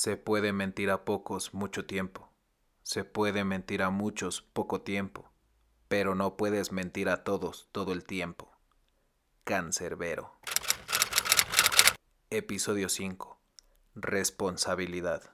Se 0.00 0.16
puede 0.16 0.52
mentir 0.52 0.92
a 0.92 1.04
pocos 1.04 1.54
mucho 1.54 1.84
tiempo. 1.84 2.30
Se 2.84 3.02
puede 3.02 3.42
mentir 3.42 3.82
a 3.82 3.90
muchos 3.90 4.42
poco 4.42 4.82
tiempo. 4.82 5.28
Pero 5.88 6.14
no 6.14 6.36
puedes 6.36 6.70
mentir 6.70 7.08
a 7.08 7.24
todos 7.24 7.68
todo 7.72 7.92
el 7.92 8.04
tiempo. 8.04 8.48
Cancerbero. 9.42 10.38
Episodio 12.30 12.88
5. 12.88 13.40
Responsabilidad. 13.96 15.32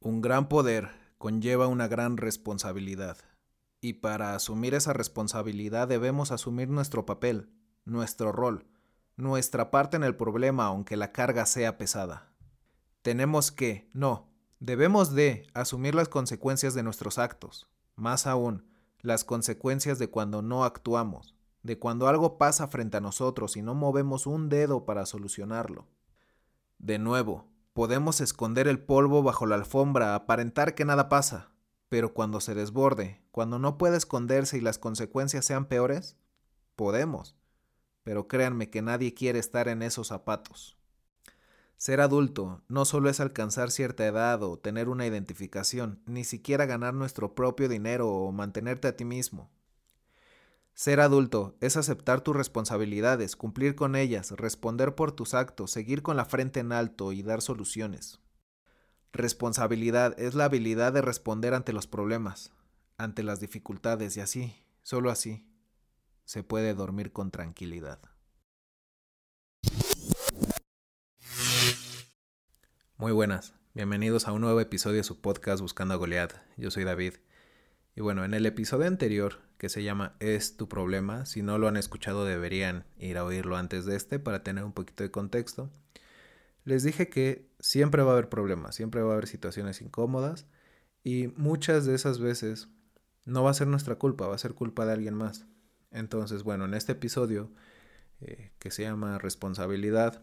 Un 0.00 0.22
gran 0.22 0.48
poder 0.48 0.88
conlleva 1.18 1.66
una 1.66 1.86
gran 1.86 2.16
responsabilidad. 2.16 3.18
Y 3.82 3.92
para 3.92 4.34
asumir 4.34 4.72
esa 4.72 4.94
responsabilidad 4.94 5.86
debemos 5.86 6.32
asumir 6.32 6.70
nuestro 6.70 7.04
papel, 7.04 7.50
nuestro 7.84 8.32
rol, 8.32 8.64
nuestra 9.16 9.70
parte 9.70 9.96
en 9.96 10.02
el 10.04 10.16
problema 10.16 10.66
aunque 10.66 10.96
la 10.96 11.12
carga 11.12 11.46
sea 11.46 11.78
pesada. 11.78 12.32
Tenemos 13.02 13.52
que, 13.52 13.88
no, 13.92 14.28
debemos 14.60 15.14
de 15.14 15.46
asumir 15.54 15.94
las 15.94 16.08
consecuencias 16.08 16.74
de 16.74 16.82
nuestros 16.82 17.18
actos, 17.18 17.68
más 17.96 18.26
aún, 18.26 18.66
las 19.00 19.24
consecuencias 19.24 19.98
de 19.98 20.08
cuando 20.08 20.42
no 20.42 20.64
actuamos, 20.64 21.34
de 21.62 21.78
cuando 21.78 22.08
algo 22.08 22.38
pasa 22.38 22.68
frente 22.68 22.96
a 22.96 23.00
nosotros 23.00 23.56
y 23.56 23.62
no 23.62 23.74
movemos 23.74 24.26
un 24.26 24.48
dedo 24.48 24.84
para 24.84 25.06
solucionarlo. 25.06 25.86
De 26.78 26.98
nuevo, 26.98 27.46
podemos 27.72 28.20
esconder 28.20 28.68
el 28.68 28.80
polvo 28.80 29.22
bajo 29.22 29.46
la 29.46 29.56
alfombra, 29.56 30.14
aparentar 30.14 30.74
que 30.74 30.84
nada 30.84 31.08
pasa, 31.08 31.50
pero 31.88 32.14
cuando 32.14 32.40
se 32.40 32.54
desborde, 32.54 33.22
cuando 33.30 33.58
no 33.58 33.78
puede 33.78 33.96
esconderse 33.96 34.58
y 34.58 34.60
las 34.60 34.78
consecuencias 34.78 35.44
sean 35.44 35.66
peores, 35.66 36.16
podemos 36.76 37.36
pero 38.04 38.28
créanme 38.28 38.70
que 38.70 38.82
nadie 38.82 39.14
quiere 39.14 39.38
estar 39.38 39.66
en 39.66 39.82
esos 39.82 40.08
zapatos. 40.08 40.76
Ser 41.76 42.00
adulto 42.00 42.62
no 42.68 42.84
solo 42.84 43.10
es 43.10 43.18
alcanzar 43.18 43.70
cierta 43.70 44.06
edad 44.06 44.42
o 44.42 44.58
tener 44.58 44.88
una 44.88 45.06
identificación, 45.06 46.00
ni 46.06 46.24
siquiera 46.24 46.66
ganar 46.66 46.94
nuestro 46.94 47.34
propio 47.34 47.68
dinero 47.68 48.08
o 48.08 48.30
mantenerte 48.30 48.88
a 48.88 48.96
ti 48.96 49.04
mismo. 49.04 49.50
Ser 50.74 51.00
adulto 51.00 51.56
es 51.60 51.76
aceptar 51.76 52.20
tus 52.20 52.34
responsabilidades, 52.34 53.36
cumplir 53.36 53.74
con 53.74 53.96
ellas, 53.96 54.32
responder 54.32 54.94
por 54.94 55.12
tus 55.12 55.34
actos, 55.34 55.70
seguir 55.70 56.02
con 56.02 56.16
la 56.16 56.24
frente 56.24 56.60
en 56.60 56.72
alto 56.72 57.12
y 57.12 57.22
dar 57.22 57.42
soluciones. 57.42 58.20
Responsabilidad 59.12 60.18
es 60.18 60.34
la 60.34 60.46
habilidad 60.46 60.92
de 60.92 61.00
responder 61.00 61.54
ante 61.54 61.72
los 61.72 61.86
problemas, 61.86 62.52
ante 62.98 63.22
las 63.22 63.38
dificultades 63.38 64.16
y 64.16 64.20
así, 64.20 64.56
solo 64.82 65.10
así, 65.10 65.46
se 66.24 66.42
puede 66.42 66.74
dormir 66.74 67.12
con 67.12 67.30
tranquilidad. 67.30 68.00
Muy 72.96 73.12
buenas, 73.12 73.54
bienvenidos 73.74 74.26
a 74.26 74.32
un 74.32 74.40
nuevo 74.40 74.60
episodio 74.60 74.98
de 74.98 75.04
su 75.04 75.20
podcast 75.20 75.60
Buscando 75.60 75.94
a 75.94 75.96
Goliath. 75.98 76.34
Yo 76.56 76.70
soy 76.70 76.84
David. 76.84 77.14
Y 77.94 78.00
bueno, 78.00 78.24
en 78.24 78.34
el 78.34 78.46
episodio 78.46 78.86
anterior, 78.86 79.40
que 79.58 79.68
se 79.68 79.82
llama 79.82 80.16
Es 80.18 80.56
tu 80.56 80.68
problema, 80.68 81.26
si 81.26 81.42
no 81.42 81.58
lo 81.58 81.68
han 81.68 81.76
escuchado 81.76 82.24
deberían 82.24 82.86
ir 82.96 83.18
a 83.18 83.24
oírlo 83.24 83.56
antes 83.56 83.84
de 83.84 83.94
este 83.94 84.18
para 84.18 84.42
tener 84.42 84.64
un 84.64 84.72
poquito 84.72 85.04
de 85.04 85.10
contexto. 85.10 85.70
Les 86.64 86.82
dije 86.82 87.08
que 87.08 87.50
siempre 87.60 88.02
va 88.02 88.10
a 88.10 88.12
haber 88.14 88.30
problemas, 88.30 88.74
siempre 88.74 89.02
va 89.02 89.10
a 89.10 89.12
haber 89.14 89.28
situaciones 89.28 89.82
incómodas 89.82 90.46
y 91.02 91.28
muchas 91.36 91.84
de 91.84 91.94
esas 91.94 92.18
veces 92.18 92.68
no 93.26 93.42
va 93.42 93.50
a 93.50 93.54
ser 93.54 93.66
nuestra 93.66 93.96
culpa, 93.96 94.26
va 94.26 94.34
a 94.34 94.38
ser 94.38 94.54
culpa 94.54 94.86
de 94.86 94.92
alguien 94.94 95.14
más. 95.14 95.46
Entonces, 95.94 96.42
bueno, 96.42 96.66
en 96.66 96.74
este 96.74 96.92
episodio 96.92 97.50
eh, 98.20 98.50
que 98.58 98.70
se 98.70 98.82
llama 98.82 99.18
responsabilidad, 99.18 100.22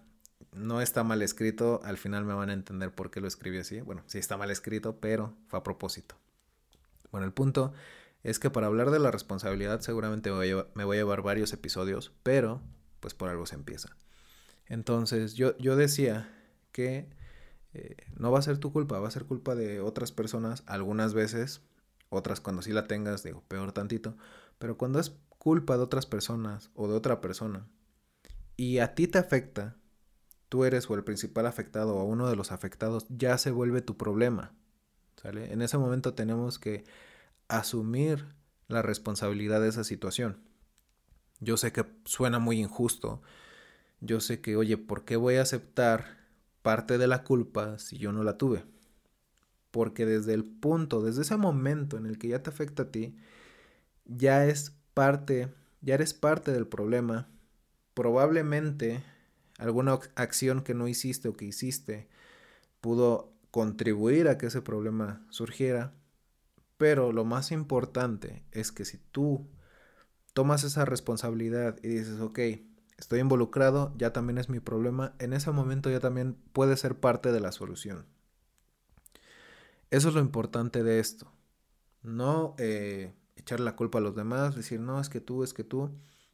no 0.52 0.82
está 0.82 1.04
mal 1.04 1.22
escrito, 1.22 1.80
al 1.84 1.98
final 1.98 2.26
me 2.26 2.34
van 2.34 2.50
a 2.50 2.54
entender 2.54 2.94
por 2.94 3.10
qué 3.10 3.22
lo 3.22 3.28
escribí 3.28 3.58
así. 3.58 3.82
Bueno, 3.82 4.04
sí 4.06 4.20
está 4.20 4.38
mal 4.38 4.52
escrito, 4.52 4.98
pero 5.00 5.34
fue 5.48 5.60
a 5.60 5.64
propósito. 5.64 6.16
Bueno, 7.12 7.26
el 7.26 7.34
punto 7.34 7.74
es 8.24 8.38
que 8.38 8.50
para 8.50 8.68
hablar 8.68 8.92
de 8.92 9.00
la 9.00 9.12
responsabilidad 9.12 9.82
seguramente 9.82 10.30
me 10.30 10.84
voy 10.84 10.98
a 10.98 11.00
llevar 11.00 11.22
varios 11.22 11.54
episodios, 11.54 12.12
pero 12.22 12.62
pues 13.00 13.14
por 13.14 13.30
algo 13.30 13.46
se 13.46 13.56
empieza. 13.56 13.96
Entonces 14.68 15.34
yo, 15.34 15.58
yo 15.58 15.76
decía 15.76 16.30
que 16.72 17.10
eh, 17.74 17.96
no 18.18 18.32
va 18.32 18.40
a 18.40 18.44
ser 18.44 18.58
tu 18.58 18.72
culpa, 18.72 19.00
va 19.00 19.08
a 19.08 19.12
ser 19.12 19.26
culpa 19.26 19.56
de 19.56 19.80
otras 19.80 20.12
personas 20.12 20.64
algunas 20.66 21.14
veces, 21.14 21.62
otras 22.10 22.42
cuando 22.42 22.62
sí 22.62 22.72
la 22.74 22.88
tengas, 22.88 23.24
digo, 23.24 23.44
peor 23.48 23.72
tantito, 23.72 24.18
pero 24.60 24.78
cuando 24.78 25.00
es 25.00 25.16
culpa 25.42 25.76
de 25.76 25.82
otras 25.82 26.06
personas 26.06 26.70
o 26.76 26.88
de 26.88 26.94
otra 26.94 27.20
persona 27.20 27.68
y 28.58 28.78
a 28.78 28.94
ti 28.94 29.08
te 29.08 29.18
afecta, 29.18 29.76
tú 30.50 30.66
eres 30.66 30.88
o 30.88 30.94
el 30.94 31.04
principal 31.04 31.48
afectado 31.48 31.96
o 31.96 32.04
uno 32.04 32.30
de 32.30 32.36
los 32.36 32.52
afectados, 32.52 33.08
ya 33.10 33.40
se 33.40 33.50
vuelve 33.50 33.82
tu 33.82 33.98
problema. 33.98 34.54
¿sale? 35.20 35.52
En 35.52 35.64
ese 35.64 35.80
momento 35.80 36.14
tenemos 36.14 36.60
que 36.60 36.84
asumir 37.48 38.24
la 38.68 38.84
responsabilidad 38.84 39.62
de 39.62 39.70
esa 39.70 39.84
situación. 39.84 40.38
Yo 41.40 41.58
sé 41.58 41.72
que 41.72 41.88
suena 42.06 42.38
muy 42.38 42.60
injusto. 42.60 43.24
Yo 44.00 44.20
sé 44.20 44.42
que, 44.42 44.56
oye, 44.56 44.78
¿por 44.78 45.06
qué 45.06 45.16
voy 45.16 45.38
a 45.38 45.42
aceptar 45.42 46.20
parte 46.62 47.00
de 47.00 47.08
la 47.08 47.24
culpa 47.24 47.80
si 47.80 47.98
yo 47.98 48.12
no 48.12 48.24
la 48.24 48.38
tuve? 48.38 48.64
Porque 49.72 50.06
desde 50.06 50.36
el 50.36 50.46
punto, 50.46 51.02
desde 51.02 51.24
ese 51.24 51.38
momento 51.38 51.98
en 51.98 52.06
el 52.06 52.20
que 52.20 52.28
ya 52.28 52.44
te 52.44 52.52
afecta 52.52 52.84
a 52.84 52.92
ti, 52.92 53.16
ya 54.06 54.46
es 54.46 54.78
parte, 54.94 55.54
ya 55.82 55.96
eres 55.96 56.14
parte 56.14 56.52
del 56.52 56.68
problema, 56.68 57.30
probablemente 57.94 59.04
alguna 59.58 60.00
acción 60.16 60.64
que 60.64 60.74
no 60.74 60.88
hiciste 60.88 61.28
o 61.28 61.34
que 61.34 61.46
hiciste 61.46 62.08
pudo 62.82 63.32
contribuir 63.52 64.28
a 64.28 64.38
que 64.38 64.48
ese 64.48 64.62
problema 64.62 65.26
surgiera, 65.30 65.94
pero 66.78 67.12
lo 67.12 67.26
más 67.26 67.52
importante 67.52 68.44
es 68.52 68.72
que 68.72 68.86
si 68.86 68.98
tú 68.98 69.48
tomas 70.34 70.64
esa 70.64 70.86
responsabilidad 70.86 71.78
y 71.84 71.90
dices, 71.90 72.20
ok, 72.20 72.40
estoy 72.98 73.20
involucrado, 73.20 73.94
ya 73.98 74.14
también 74.14 74.38
es 74.38 74.50
mi 74.50 74.60
problema, 74.60 75.14
en 75.20 75.34
ese 75.34 75.52
momento 75.52 75.90
ya 75.90 76.00
también 76.00 76.36
puede 76.54 76.78
ser 76.78 77.00
parte 77.00 77.32
de 77.32 77.40
la 77.40 77.52
solución. 77.52 78.06
Eso 79.92 80.10
es 80.10 80.16
lo 80.16 80.22
importante 80.22 80.84
de 80.84 81.00
esto. 81.00 81.32
No 82.02 82.56
eh, 82.58 83.14
echar 83.42 83.60
la 83.60 83.76
culpa 83.76 84.00
a 84.00 84.02
los 84.02 84.16
demás, 84.16 84.56
decir, 84.56 84.80
no, 84.80 85.00
es 85.00 85.10
que 85.10 85.22
tú, 85.22 85.44
es 85.44 85.54
que 85.54 85.64
tú, 85.64 85.92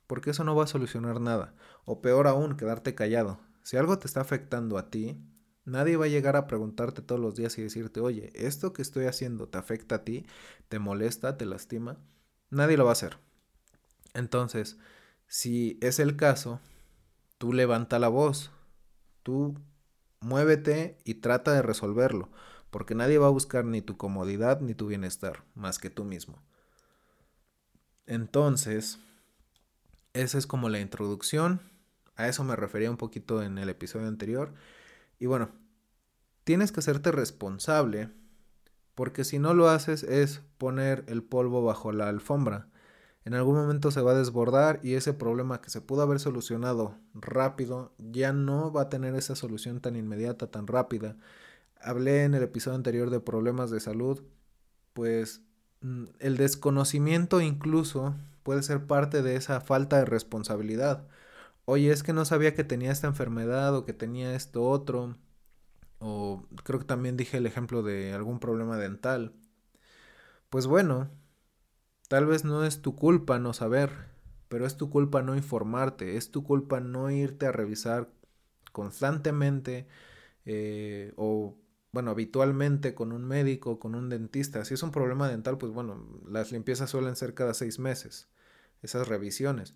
porque 0.07 0.31
eso 0.31 0.43
no 0.43 0.55
va 0.55 0.63
a 0.65 0.67
solucionar 0.67 1.19
nada. 1.19 1.53
O 1.85 2.01
peor 2.01 2.27
aún, 2.27 2.55
quedarte 2.55 2.95
callado. 2.95 3.39
Si 3.63 3.77
algo 3.77 3.99
te 3.99 4.07
está 4.07 4.21
afectando 4.21 4.77
a 4.77 4.89
ti, 4.89 5.17
nadie 5.65 5.97
va 5.97 6.05
a 6.05 6.09
llegar 6.09 6.35
a 6.35 6.47
preguntarte 6.47 7.01
todos 7.01 7.19
los 7.19 7.35
días 7.35 7.57
y 7.57 7.63
decirte, 7.63 7.99
oye, 7.99 8.31
esto 8.33 8.71
que 8.71 8.81
estoy 8.81 9.05
haciendo 9.05 9.49
te 9.49 9.57
afecta 9.57 9.95
a 9.95 10.03
ti, 10.03 10.25
te 10.69 10.79
molesta, 10.79 11.37
te 11.37 11.45
lastima. 11.45 11.97
Nadie 12.49 12.77
lo 12.77 12.85
va 12.85 12.91
a 12.91 12.93
hacer. 12.93 13.17
Entonces, 14.13 14.77
si 15.27 15.77
es 15.81 15.99
el 15.99 16.15
caso, 16.15 16.61
tú 17.37 17.51
levanta 17.51 17.99
la 17.99 18.07
voz, 18.07 18.51
tú 19.23 19.55
muévete 20.21 20.97
y 21.03 21.15
trata 21.15 21.53
de 21.53 21.61
resolverlo, 21.61 22.29
porque 22.69 22.95
nadie 22.95 23.17
va 23.17 23.27
a 23.27 23.31
buscar 23.31 23.65
ni 23.65 23.81
tu 23.81 23.97
comodidad 23.97 24.61
ni 24.61 24.73
tu 24.73 24.87
bienestar, 24.87 25.43
más 25.53 25.79
que 25.79 25.89
tú 25.89 26.05
mismo. 26.05 26.41
Entonces, 28.07 28.99
esa 30.13 30.37
es 30.37 30.47
como 30.47 30.69
la 30.69 30.79
introducción. 30.79 31.61
A 32.15 32.27
eso 32.27 32.43
me 32.43 32.55
refería 32.55 32.89
un 32.89 32.97
poquito 32.97 33.43
en 33.43 33.57
el 33.57 33.69
episodio 33.69 34.07
anterior. 34.07 34.53
Y 35.19 35.27
bueno, 35.27 35.51
tienes 36.43 36.71
que 36.71 36.79
hacerte 36.79 37.11
responsable 37.11 38.09
porque 38.95 39.23
si 39.23 39.37
no 39.37 39.53
lo 39.53 39.69
haces 39.69 40.01
es 40.01 40.41
poner 40.57 41.03
el 41.07 41.21
polvo 41.21 41.63
bajo 41.63 41.91
la 41.91 42.09
alfombra. 42.09 42.67
En 43.25 43.33
algún 43.33 43.55
momento 43.55 43.91
se 43.91 44.01
va 44.01 44.13
a 44.13 44.17
desbordar 44.17 44.79
y 44.81 44.95
ese 44.95 45.13
problema 45.13 45.61
que 45.61 45.69
se 45.69 45.81
pudo 45.81 46.01
haber 46.01 46.19
solucionado 46.19 46.97
rápido 47.13 47.93
ya 47.99 48.33
no 48.33 48.71
va 48.71 48.83
a 48.83 48.89
tener 48.89 49.13
esa 49.15 49.35
solución 49.35 49.81
tan 49.81 49.97
inmediata, 49.97 50.49
tan 50.49 50.65
rápida. 50.65 51.17
Hablé 51.79 52.23
en 52.23 52.33
el 52.33 52.43
episodio 52.43 52.77
anterior 52.77 53.09
de 53.09 53.19
problemas 53.19 53.69
de 53.69 53.81
salud, 53.81 54.23
pues 54.93 55.41
el 55.81 56.37
desconocimiento 56.37 57.41
incluso 57.41 58.15
puede 58.43 58.63
ser 58.63 58.85
parte 58.87 59.21
de 59.21 59.35
esa 59.35 59.61
falta 59.61 59.97
de 59.99 60.05
responsabilidad. 60.05 61.07
Oye, 61.65 61.91
es 61.91 62.03
que 62.03 62.13
no 62.13 62.25
sabía 62.25 62.55
que 62.55 62.63
tenía 62.63 62.91
esta 62.91 63.07
enfermedad 63.07 63.75
o 63.75 63.85
que 63.85 63.93
tenía 63.93 64.35
esto 64.35 64.63
otro. 64.63 65.17
O 65.99 66.45
creo 66.63 66.79
que 66.79 66.85
también 66.85 67.17
dije 67.17 67.37
el 67.37 67.45
ejemplo 67.45 67.83
de 67.83 68.13
algún 68.13 68.39
problema 68.39 68.77
dental. 68.77 69.33
Pues 70.49 70.67
bueno, 70.67 71.09
tal 72.07 72.25
vez 72.25 72.45
no 72.45 72.63
es 72.63 72.81
tu 72.81 72.95
culpa 72.95 73.39
no 73.39 73.53
saber, 73.53 73.91
pero 74.47 74.65
es 74.65 74.77
tu 74.77 74.89
culpa 74.89 75.21
no 75.21 75.35
informarte, 75.35 76.17
es 76.17 76.31
tu 76.31 76.43
culpa 76.43 76.79
no 76.79 77.11
irte 77.11 77.47
a 77.47 77.51
revisar 77.51 78.09
constantemente 78.71 79.87
eh, 80.45 81.13
o 81.17 81.36
bueno, 81.91 82.11
habitualmente 82.11 82.93
con 82.93 83.11
un 83.11 83.25
médico, 83.25 83.79
con 83.79 83.95
un 83.95 84.09
dentista. 84.09 84.65
Si 84.65 84.73
es 84.73 84.83
un 84.83 84.91
problema 84.91 85.29
dental, 85.29 85.57
pues 85.57 85.71
bueno, 85.71 86.05
las 86.29 86.51
limpiezas 86.51 86.89
suelen 86.89 87.15
ser 87.15 87.33
cada 87.33 87.53
seis 87.53 87.79
meses, 87.79 88.27
esas 88.81 89.07
revisiones. 89.07 89.73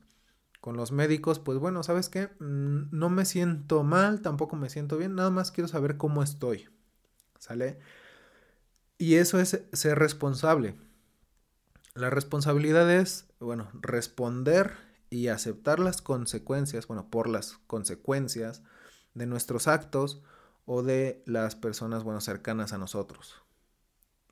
Con 0.60 0.78
los 0.78 0.92
médicos, 0.92 1.40
pues 1.40 1.58
bueno, 1.58 1.82
¿sabes 1.84 2.10
qué? 2.10 2.30
Mm, 2.40 2.90
no 2.92 3.10
me 3.10 3.26
siento 3.26 3.84
mal, 3.84 4.22
tampoco 4.22 4.56
me 4.56 4.70
siento 4.70 4.98
bien, 4.98 5.16
nada 5.16 5.32
más 5.32 5.52
quiero 5.52 5.68
saber 5.68 5.98
cómo 5.98 6.22
estoy. 6.22 6.70
¿Sale? 7.40 7.80
Y 9.00 9.16
eso 9.16 9.40
es 9.40 9.64
ser 9.74 9.98
responsable. 9.98 10.76
La 11.96 12.12
responsabilidad 12.12 12.92
es, 12.92 13.26
bueno, 13.40 13.70
responder 13.74 14.74
y 15.10 15.30
aceptar 15.30 15.80
las 15.80 16.02
consecuencias, 16.02 16.88
bueno, 16.88 17.10
por 17.10 17.28
las 17.28 17.58
consecuencias 17.66 18.62
de 19.16 19.26
nuestros 19.26 19.68
actos 19.68 20.22
o 20.66 20.84
de 20.84 21.24
las 21.26 21.56
personas, 21.56 22.04
bueno, 22.04 22.22
cercanas 22.22 22.74
a 22.74 22.78
nosotros. 22.78 23.42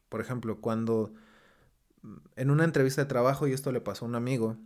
Por 0.10 0.22
ejemplo, 0.22 0.62
cuando 0.62 1.14
mm, 2.02 2.18
en 2.36 2.52
una 2.52 2.64
entrevista 2.64 3.02
de 3.02 3.08
trabajo, 3.08 3.48
y 3.48 3.54
esto 3.54 3.72
le 3.72 3.82
pasó 3.82 4.06
a 4.06 4.10
un 4.10 4.16
amigo, 4.16 4.58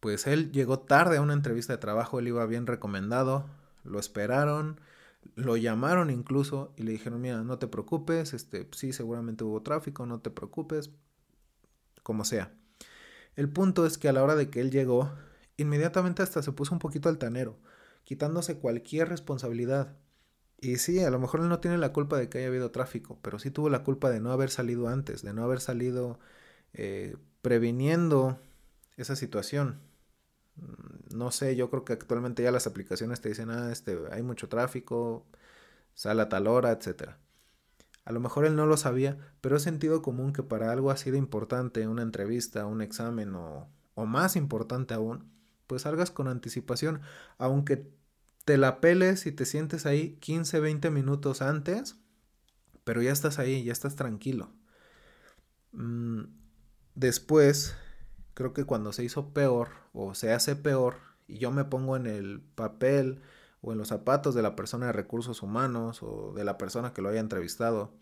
pues 0.00 0.26
él 0.26 0.52
llegó 0.52 0.78
tarde 0.80 1.16
a 1.16 1.22
una 1.22 1.32
entrevista 1.32 1.72
de 1.72 1.78
trabajo, 1.78 2.18
él 2.18 2.28
iba 2.28 2.46
bien 2.46 2.66
recomendado, 2.66 3.46
lo 3.84 3.98
esperaron, 3.98 4.80
lo 5.34 5.56
llamaron 5.56 6.10
incluso 6.10 6.72
y 6.76 6.82
le 6.82 6.92
dijeron, 6.92 7.20
mira, 7.20 7.42
no 7.42 7.58
te 7.58 7.66
preocupes, 7.66 8.32
este, 8.32 8.68
sí, 8.72 8.92
seguramente 8.92 9.44
hubo 9.44 9.62
tráfico, 9.62 10.06
no 10.06 10.20
te 10.20 10.30
preocupes, 10.30 10.90
como 12.02 12.24
sea. 12.24 12.52
El 13.34 13.50
punto 13.50 13.84
es 13.84 13.98
que 13.98 14.08
a 14.08 14.12
la 14.12 14.22
hora 14.22 14.36
de 14.36 14.48
que 14.48 14.60
él 14.60 14.70
llegó, 14.70 15.12
inmediatamente 15.56 16.22
hasta 16.22 16.42
se 16.42 16.52
puso 16.52 16.74
un 16.74 16.78
poquito 16.78 17.08
altanero, 17.08 17.58
quitándose 18.04 18.58
cualquier 18.58 19.08
responsabilidad. 19.08 19.96
Y 20.60 20.76
sí, 20.78 21.00
a 21.04 21.10
lo 21.10 21.18
mejor 21.18 21.40
él 21.40 21.48
no 21.48 21.60
tiene 21.60 21.78
la 21.78 21.92
culpa 21.92 22.16
de 22.18 22.28
que 22.28 22.38
haya 22.38 22.48
habido 22.48 22.70
tráfico, 22.70 23.18
pero 23.22 23.38
sí 23.38 23.50
tuvo 23.50 23.68
la 23.68 23.84
culpa 23.84 24.10
de 24.10 24.20
no 24.20 24.32
haber 24.32 24.50
salido 24.50 24.88
antes, 24.88 25.22
de 25.22 25.32
no 25.34 25.44
haber 25.44 25.60
salido 25.60 26.18
eh, 26.72 27.16
previniendo 27.42 28.38
esa 28.96 29.16
situación. 29.16 29.80
Mm, 30.56 31.16
no 31.16 31.30
sé, 31.32 31.56
yo 31.56 31.70
creo 31.70 31.84
que 31.84 31.94
actualmente 31.94 32.42
ya 32.42 32.52
las 32.52 32.66
aplicaciones 32.66 33.20
te 33.20 33.28
dicen, 33.30 33.50
ah, 33.50 33.70
este, 33.72 33.98
hay 34.12 34.22
mucho 34.22 34.48
tráfico, 34.48 35.26
sale 35.94 36.22
a 36.22 36.28
tal 36.28 36.46
hora, 36.48 36.72
etc. 36.72 37.18
A 38.04 38.12
lo 38.12 38.20
mejor 38.20 38.46
él 38.46 38.56
no 38.56 38.66
lo 38.66 38.76
sabía, 38.76 39.18
pero 39.40 39.56
es 39.56 39.62
sentido 39.64 40.02
común 40.02 40.32
que 40.32 40.42
para 40.42 40.72
algo 40.72 40.90
así 40.90 41.10
de 41.10 41.18
importante, 41.18 41.88
una 41.88 42.02
entrevista, 42.02 42.66
un 42.66 42.82
examen 42.82 43.34
o, 43.34 43.68
o 43.94 44.06
más 44.06 44.36
importante 44.36 44.94
aún, 44.94 45.30
pues 45.66 45.82
salgas 45.82 46.10
con 46.10 46.28
anticipación, 46.28 47.00
aunque 47.38 47.90
te 48.46 48.56
la 48.58 48.80
peles 48.80 49.26
y 49.26 49.32
te 49.32 49.44
sientes 49.44 49.86
ahí 49.86 50.16
15, 50.20 50.60
20 50.60 50.90
minutos 50.90 51.42
antes, 51.42 51.96
pero 52.84 53.02
ya 53.02 53.10
estás 53.10 53.40
ahí, 53.40 53.64
ya 53.64 53.72
estás 53.72 53.96
tranquilo. 53.96 54.52
Mm, 55.72 56.26
después, 56.94 57.76
creo 58.34 58.52
que 58.52 58.64
cuando 58.64 58.92
se 58.92 59.02
hizo 59.02 59.34
peor 59.34 59.70
o 59.92 60.14
se 60.14 60.32
hace 60.32 60.54
peor 60.54 60.94
y 61.26 61.38
yo 61.38 61.50
me 61.50 61.64
pongo 61.64 61.96
en 61.96 62.06
el 62.06 62.40
papel 62.40 63.20
o 63.62 63.72
en 63.72 63.78
los 63.78 63.88
zapatos 63.88 64.36
de 64.36 64.42
la 64.42 64.54
persona 64.54 64.86
de 64.86 64.92
recursos 64.92 65.42
humanos 65.42 66.04
o 66.04 66.32
de 66.32 66.44
la 66.44 66.56
persona 66.56 66.92
que 66.92 67.02
lo 67.02 67.08
haya 67.08 67.20
entrevistado, 67.20 67.94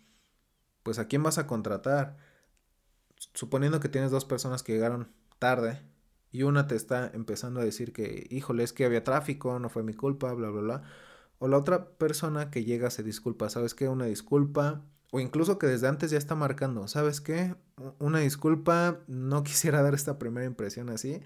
pues 0.83 0.99
a 0.99 1.09
quién 1.09 1.23
vas 1.23 1.39
a 1.39 1.47
contratar. 1.47 2.19
Suponiendo 3.33 3.81
que 3.81 3.89
tienes 3.89 4.11
dos 4.11 4.27
personas 4.27 4.63
que 4.63 4.75
llegaron 4.75 5.11
tarde 5.39 5.81
y 6.35 6.43
una 6.43 6.67
te 6.67 6.75
está 6.75 7.13
empezando 7.15 7.61
a 7.61 7.65
decir 7.65 7.93
que, 7.93 8.27
híjole, 8.29 8.65
es 8.65 8.73
que 8.73 8.85
había 8.85 9.05
tráfico, 9.05 9.61
no 9.61 9.69
fue 9.69 9.85
mi 9.85 9.95
culpa, 9.95 10.33
bla, 10.33 10.51
bla, 10.51 10.63
bla. 10.63 10.83
O 11.39 11.47
la 11.47 11.57
otra 11.57 11.91
persona 11.91 12.51
que 12.51 12.65
llega 12.65 12.91
se 12.91 13.05
disculpa, 13.05 13.49
¿sabes 13.51 13.73
qué? 13.73 13.89
Una 13.89 14.07
disculpa, 14.07 14.83
o 15.13 15.21
incluso 15.21 15.59
que 15.61 15.69
desde 15.69 15.87
antes 15.87 16.11
ya 16.11 16.19
está 16.19 16.35
marcando, 16.35 16.89
¿sabes 16.89 17.21
qué? 17.21 17.55
Una 18.01 18.19
disculpa, 18.19 18.99
no 19.07 19.45
quisiera 19.45 19.81
dar 19.83 19.95
esta 19.95 20.19
primera 20.19 20.45
impresión 20.45 20.91
así, 20.91 21.21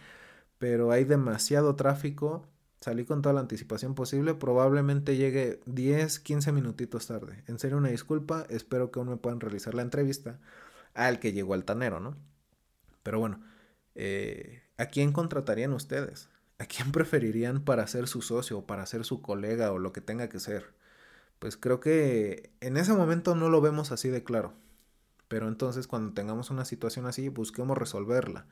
pero 0.58 0.90
hay 0.90 1.04
demasiado 1.04 1.74
tráfico, 1.74 2.46
salí 2.78 3.06
con 3.06 3.22
toda 3.22 3.32
la 3.32 3.40
anticipación 3.40 3.94
posible, 3.94 4.34
probablemente 4.34 5.16
llegue 5.16 5.60
10, 5.64 6.20
15 6.20 6.52
minutitos 6.52 7.06
tarde. 7.06 7.44
En 7.46 7.58
serio, 7.58 7.78
una 7.78 7.88
disculpa, 7.88 8.44
espero 8.50 8.90
que 8.90 8.98
aún 8.98 9.08
me 9.08 9.16
puedan 9.16 9.40
realizar 9.40 9.72
la 9.72 9.80
entrevista 9.80 10.38
al 10.92 11.18
que 11.18 11.32
llegó 11.32 11.54
altanero, 11.54 11.98
¿no? 11.98 12.14
Pero 13.02 13.20
bueno, 13.20 13.40
eh, 13.94 14.67
¿a 14.78 14.86
quién 14.86 15.12
contratarían 15.12 15.72
ustedes? 15.74 16.28
¿A 16.58 16.66
quién 16.66 16.92
preferirían 16.92 17.64
para 17.64 17.86
ser 17.86 18.08
su 18.08 18.22
socio 18.22 18.58
o 18.58 18.66
para 18.66 18.86
ser 18.86 19.04
su 19.04 19.20
colega 19.22 19.72
o 19.72 19.78
lo 19.78 19.92
que 19.92 20.00
tenga 20.00 20.28
que 20.28 20.40
ser? 20.40 20.78
pues 21.38 21.56
creo 21.56 21.80
que 21.80 22.50
en 22.60 22.76
ese 22.76 22.92
momento 22.92 23.34
no 23.34 23.48
lo 23.48 23.60
vemos 23.60 23.92
así 23.92 24.08
de 24.08 24.24
claro. 24.24 24.54
Pero 25.28 25.48
entonces 25.48 25.86
cuando 25.86 26.14
tengamos 26.14 26.50
una 26.50 26.64
situación 26.64 27.06
así, 27.06 27.28
busquemos 27.28 27.76
resolverla. 27.78 28.46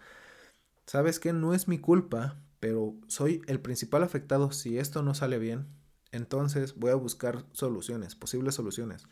¿Sabes 0.86 1.20
qué? 1.20 1.32
No 1.32 1.54
es 1.54 1.68
mi 1.68 1.78
culpa, 1.78 2.38
pero 2.60 2.94
soy 3.08 3.42
el 3.46 3.60
principal 3.60 4.02
afectado 4.02 4.52
si 4.52 4.78
esto 4.78 5.02
no 5.02 5.14
sale 5.14 5.38
bien. 5.38 5.66
Entonces 6.12 6.76
voy 6.76 6.90
a 6.92 6.96
buscar 6.96 7.44
soluciones, 7.52 8.14
posibles 8.16 8.54
soluciones. 8.54 9.04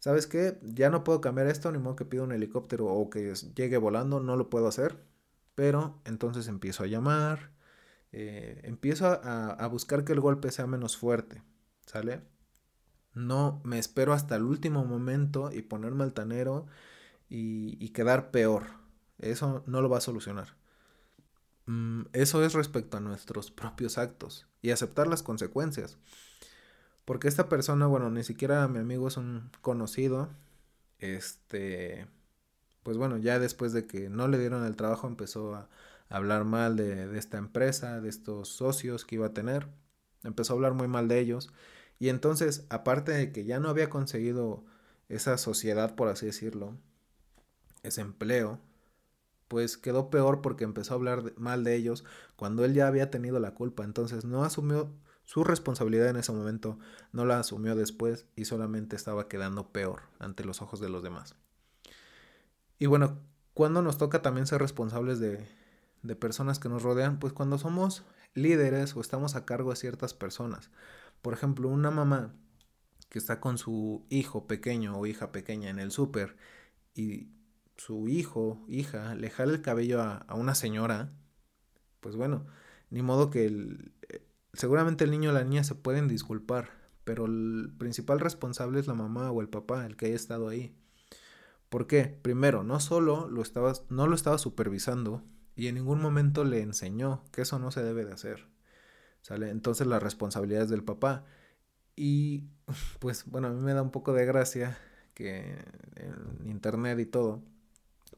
¿Sabes 0.00 0.26
qué? 0.26 0.58
Ya 0.62 0.90
no 0.90 1.04
puedo 1.04 1.20
cambiar 1.20 1.48
esto, 1.48 1.72
ni 1.72 1.78
modo 1.78 1.96
que 1.96 2.04
pido 2.04 2.24
un 2.24 2.32
helicóptero 2.32 2.86
o 2.86 3.10
que 3.10 3.34
llegue 3.54 3.78
volando, 3.78 4.20
no 4.20 4.36
lo 4.36 4.50
puedo 4.50 4.68
hacer. 4.68 4.98
Pero 5.56 6.00
entonces 6.04 6.48
empiezo 6.48 6.84
a 6.84 6.86
llamar, 6.86 7.50
eh, 8.12 8.60
empiezo 8.64 9.06
a, 9.08 9.50
a 9.50 9.66
buscar 9.68 10.04
que 10.04 10.12
el 10.12 10.20
golpe 10.20 10.52
sea 10.52 10.68
menos 10.68 10.96
fuerte, 10.96 11.42
¿sale? 11.86 12.22
No 13.14 13.60
me 13.64 13.78
espero 13.78 14.12
hasta 14.12 14.36
el 14.36 14.44
último 14.44 14.84
momento 14.84 15.50
y 15.52 15.62
ponerme 15.62 16.04
altanero 16.04 16.66
y, 17.28 17.76
y 17.84 17.90
quedar 17.90 18.30
peor. 18.30 18.64
Eso 19.18 19.64
no 19.66 19.80
lo 19.82 19.88
va 19.88 19.98
a 19.98 20.02
solucionar. 20.02 20.56
Mm, 21.66 22.02
eso 22.12 22.44
es 22.44 22.54
respecto 22.54 22.96
a 22.96 23.00
nuestros 23.00 23.50
propios 23.50 23.98
actos 23.98 24.46
y 24.62 24.70
aceptar 24.70 25.08
las 25.08 25.22
consecuencias. 25.22 25.98
Porque 27.04 27.28
esta 27.28 27.48
persona, 27.48 27.86
bueno, 27.86 28.10
ni 28.10 28.24
siquiera 28.24 28.66
mi 28.68 28.78
amigo 28.80 29.08
es 29.08 29.16
un 29.16 29.50
conocido. 29.62 30.30
Este, 30.98 32.06
pues 32.86 32.98
bueno, 32.98 33.16
ya 33.16 33.40
después 33.40 33.72
de 33.72 33.88
que 33.88 34.08
no 34.08 34.28
le 34.28 34.38
dieron 34.38 34.64
el 34.64 34.76
trabajo 34.76 35.08
empezó 35.08 35.56
a 35.56 35.68
hablar 36.08 36.44
mal 36.44 36.76
de, 36.76 37.08
de 37.08 37.18
esta 37.18 37.36
empresa, 37.36 38.00
de 38.00 38.08
estos 38.08 38.48
socios 38.48 39.04
que 39.04 39.16
iba 39.16 39.26
a 39.26 39.34
tener. 39.34 39.66
Empezó 40.22 40.52
a 40.52 40.54
hablar 40.56 40.74
muy 40.74 40.86
mal 40.86 41.08
de 41.08 41.18
ellos 41.18 41.52
y 41.98 42.10
entonces, 42.10 42.64
aparte 42.68 43.10
de 43.10 43.32
que 43.32 43.44
ya 43.44 43.58
no 43.58 43.70
había 43.70 43.90
conseguido 43.90 44.64
esa 45.08 45.36
sociedad, 45.36 45.96
por 45.96 46.06
así 46.06 46.26
decirlo, 46.26 46.76
ese 47.82 48.02
empleo, 48.02 48.60
pues 49.48 49.76
quedó 49.76 50.08
peor 50.08 50.40
porque 50.40 50.62
empezó 50.62 50.94
a 50.94 50.98
hablar 50.98 51.32
mal 51.36 51.64
de 51.64 51.74
ellos 51.74 52.04
cuando 52.36 52.64
él 52.64 52.72
ya 52.72 52.86
había 52.86 53.10
tenido 53.10 53.40
la 53.40 53.54
culpa. 53.54 53.82
Entonces 53.82 54.24
no 54.24 54.44
asumió 54.44 54.92
su 55.24 55.42
responsabilidad 55.42 56.08
en 56.08 56.18
ese 56.18 56.30
momento, 56.30 56.78
no 57.10 57.24
la 57.24 57.40
asumió 57.40 57.74
después 57.74 58.26
y 58.36 58.44
solamente 58.44 58.94
estaba 58.94 59.26
quedando 59.26 59.72
peor 59.72 60.02
ante 60.20 60.44
los 60.44 60.62
ojos 60.62 60.78
de 60.78 60.88
los 60.88 61.02
demás. 61.02 61.34
Y 62.78 62.86
bueno, 62.86 63.18
cuando 63.54 63.82
nos 63.82 63.98
toca 63.98 64.22
también 64.22 64.46
ser 64.46 64.60
responsables 64.60 65.18
de, 65.18 65.46
de 66.02 66.16
personas 66.16 66.58
que 66.58 66.68
nos 66.68 66.82
rodean, 66.82 67.18
pues 67.18 67.32
cuando 67.32 67.58
somos 67.58 68.04
líderes 68.34 68.94
o 68.96 69.00
estamos 69.00 69.34
a 69.34 69.44
cargo 69.44 69.70
de 69.70 69.76
ciertas 69.76 70.14
personas. 70.14 70.70
Por 71.22 71.32
ejemplo, 71.32 71.68
una 71.68 71.90
mamá 71.90 72.34
que 73.08 73.18
está 73.18 73.40
con 73.40 73.58
su 73.58 74.04
hijo 74.10 74.46
pequeño 74.46 74.98
o 74.98 75.06
hija 75.06 75.32
pequeña 75.32 75.70
en 75.70 75.78
el 75.78 75.90
súper 75.90 76.36
y 76.94 77.28
su 77.76 78.08
hijo, 78.08 78.64
hija, 78.68 79.14
le 79.14 79.30
jala 79.30 79.52
el 79.52 79.62
cabello 79.62 80.00
a, 80.02 80.26
una 80.34 80.54
señora, 80.54 81.12
pues 82.00 82.16
bueno, 82.16 82.46
ni 82.90 83.02
modo 83.02 83.30
que 83.30 83.46
el, 83.46 83.92
eh, 84.08 84.26
seguramente 84.52 85.04
el 85.04 85.10
niño 85.10 85.30
o 85.30 85.32
la 85.32 85.44
niña 85.44 85.64
se 85.64 85.74
pueden 85.74 86.08
disculpar, 86.08 86.70
pero 87.04 87.26
el 87.26 87.72
principal 87.78 88.20
responsable 88.20 88.80
es 88.80 88.86
la 88.86 88.94
mamá 88.94 89.30
o 89.30 89.40
el 89.40 89.48
papá, 89.48 89.86
el 89.86 89.96
que 89.96 90.06
haya 90.06 90.16
estado 90.16 90.48
ahí. 90.48 90.74
¿Por 91.68 91.86
qué? 91.86 92.04
Primero, 92.22 92.62
no 92.62 92.80
solo 92.80 93.28
lo 93.28 93.42
estaba, 93.42 93.72
no 93.90 94.06
lo 94.06 94.14
estaba 94.14 94.38
supervisando 94.38 95.22
y 95.56 95.68
en 95.68 95.76
ningún 95.76 96.00
momento 96.00 96.44
le 96.44 96.60
enseñó 96.62 97.24
que 97.32 97.42
eso 97.42 97.58
no 97.58 97.70
se 97.70 97.82
debe 97.82 98.04
de 98.04 98.12
hacer. 98.12 98.48
¿Sale? 99.22 99.50
Entonces 99.50 99.86
la 99.86 99.98
responsabilidad 99.98 100.62
es 100.64 100.70
del 100.70 100.84
papá. 100.84 101.24
Y 101.96 102.44
pues 103.00 103.24
bueno, 103.26 103.48
a 103.48 103.50
mí 103.50 103.60
me 103.60 103.74
da 103.74 103.82
un 103.82 103.90
poco 103.90 104.12
de 104.12 104.26
gracia 104.26 104.78
que 105.14 105.56
en 105.96 106.48
internet 106.50 106.98
y 107.00 107.06
todo, 107.06 107.42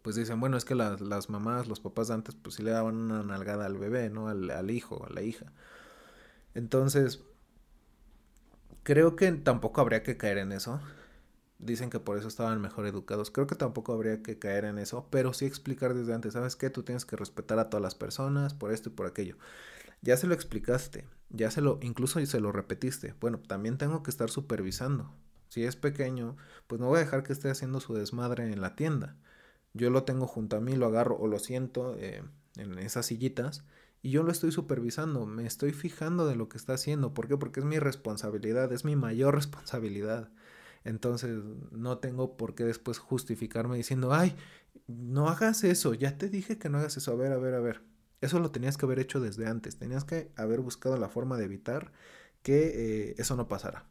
pues 0.02 0.16
dicen, 0.16 0.40
bueno, 0.40 0.56
es 0.56 0.64
que 0.64 0.74
las, 0.74 1.00
las 1.00 1.30
mamás, 1.30 1.68
los 1.68 1.80
papás 1.80 2.10
antes, 2.10 2.34
pues 2.34 2.56
sí 2.56 2.62
le 2.62 2.72
daban 2.72 2.96
una 2.96 3.22
nalgada 3.22 3.66
al 3.66 3.78
bebé, 3.78 4.10
¿no? 4.10 4.28
Al, 4.28 4.50
al 4.50 4.70
hijo, 4.70 5.06
a 5.06 5.10
la 5.10 5.22
hija. 5.22 5.52
Entonces, 6.54 7.22
creo 8.82 9.16
que 9.16 9.30
tampoco 9.32 9.80
habría 9.80 10.02
que 10.02 10.16
caer 10.16 10.38
en 10.38 10.52
eso. 10.52 10.80
Dicen 11.58 11.90
que 11.90 12.00
por 12.00 12.18
eso 12.18 12.28
estaban 12.28 12.60
mejor 12.60 12.86
educados. 12.86 13.30
Creo 13.30 13.46
que 13.46 13.56
tampoco 13.56 13.92
habría 13.92 14.22
que 14.22 14.38
caer 14.38 14.64
en 14.64 14.78
eso, 14.78 15.08
pero 15.10 15.32
sí 15.32 15.44
explicar 15.44 15.94
desde 15.94 16.14
antes, 16.14 16.34
¿sabes 16.34 16.56
qué? 16.56 16.70
Tú 16.70 16.84
tienes 16.84 17.04
que 17.04 17.16
respetar 17.16 17.58
a 17.58 17.68
todas 17.68 17.82
las 17.82 17.94
personas 17.94 18.54
por 18.54 18.72
esto 18.72 18.90
y 18.90 18.92
por 18.92 19.06
aquello. 19.06 19.36
Ya 20.02 20.16
se 20.16 20.28
lo 20.28 20.34
explicaste, 20.34 21.06
ya 21.30 21.50
se 21.50 21.60
lo, 21.60 21.78
incluso 21.82 22.24
se 22.24 22.40
lo 22.40 22.52
repetiste. 22.52 23.14
Bueno, 23.20 23.40
también 23.40 23.78
tengo 23.78 24.02
que 24.02 24.10
estar 24.10 24.30
supervisando. 24.30 25.12
Si 25.48 25.64
es 25.64 25.76
pequeño, 25.76 26.36
pues 26.66 26.80
no 26.80 26.88
voy 26.88 26.98
a 26.98 27.04
dejar 27.04 27.22
que 27.22 27.32
esté 27.32 27.50
haciendo 27.50 27.80
su 27.80 27.94
desmadre 27.94 28.52
en 28.52 28.60
la 28.60 28.76
tienda. 28.76 29.16
Yo 29.74 29.90
lo 29.90 30.04
tengo 30.04 30.26
junto 30.26 30.56
a 30.56 30.60
mí, 30.60 30.76
lo 30.76 30.86
agarro 30.86 31.16
o 31.18 31.26
lo 31.26 31.38
siento 31.38 31.96
eh, 31.98 32.22
en 32.56 32.78
esas 32.78 33.06
sillitas 33.06 33.64
y 34.02 34.10
yo 34.10 34.22
lo 34.22 34.30
estoy 34.30 34.52
supervisando, 34.52 35.26
me 35.26 35.46
estoy 35.46 35.72
fijando 35.72 36.26
de 36.26 36.36
lo 36.36 36.48
que 36.48 36.56
está 36.56 36.74
haciendo. 36.74 37.14
¿Por 37.14 37.28
qué? 37.28 37.36
Porque 37.36 37.60
es 37.60 37.66
mi 37.66 37.78
responsabilidad, 37.78 38.72
es 38.72 38.84
mi 38.84 38.96
mayor 38.96 39.34
responsabilidad. 39.36 40.30
Entonces 40.84 41.38
no 41.70 41.98
tengo 41.98 42.36
por 42.36 42.54
qué 42.54 42.64
después 42.64 42.98
justificarme 42.98 43.76
diciendo, 43.76 44.12
ay, 44.12 44.36
no 44.86 45.28
hagas 45.28 45.64
eso, 45.64 45.94
ya 45.94 46.18
te 46.18 46.28
dije 46.28 46.58
que 46.58 46.68
no 46.68 46.78
hagas 46.78 46.96
eso, 46.96 47.12
a 47.12 47.16
ver, 47.16 47.32
a 47.32 47.38
ver, 47.38 47.54
a 47.54 47.60
ver. 47.60 47.82
Eso 48.20 48.40
lo 48.40 48.50
tenías 48.50 48.76
que 48.76 48.86
haber 48.86 48.98
hecho 48.98 49.20
desde 49.20 49.46
antes, 49.46 49.78
tenías 49.78 50.04
que 50.04 50.32
haber 50.36 50.60
buscado 50.60 50.96
la 50.96 51.08
forma 51.08 51.36
de 51.36 51.44
evitar 51.44 51.92
que 52.42 53.10
eh, 53.10 53.14
eso 53.18 53.36
no 53.36 53.48
pasara. 53.48 53.86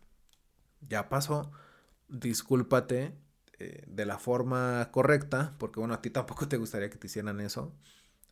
Ya 0.82 1.10
pasó, 1.10 1.52
discúlpate 2.10 3.18
eh, 3.60 3.84
de 3.88 4.06
la 4.06 4.20
forma 4.20 4.90
correcta, 4.92 5.56
porque 5.60 5.80
bueno, 5.80 5.94
a 5.96 6.02
ti 6.02 6.10
tampoco 6.10 6.48
te 6.48 6.58
gustaría 6.58 6.90
que 6.90 6.98
te 6.98 7.08
hicieran 7.08 7.40
eso, 7.42 7.76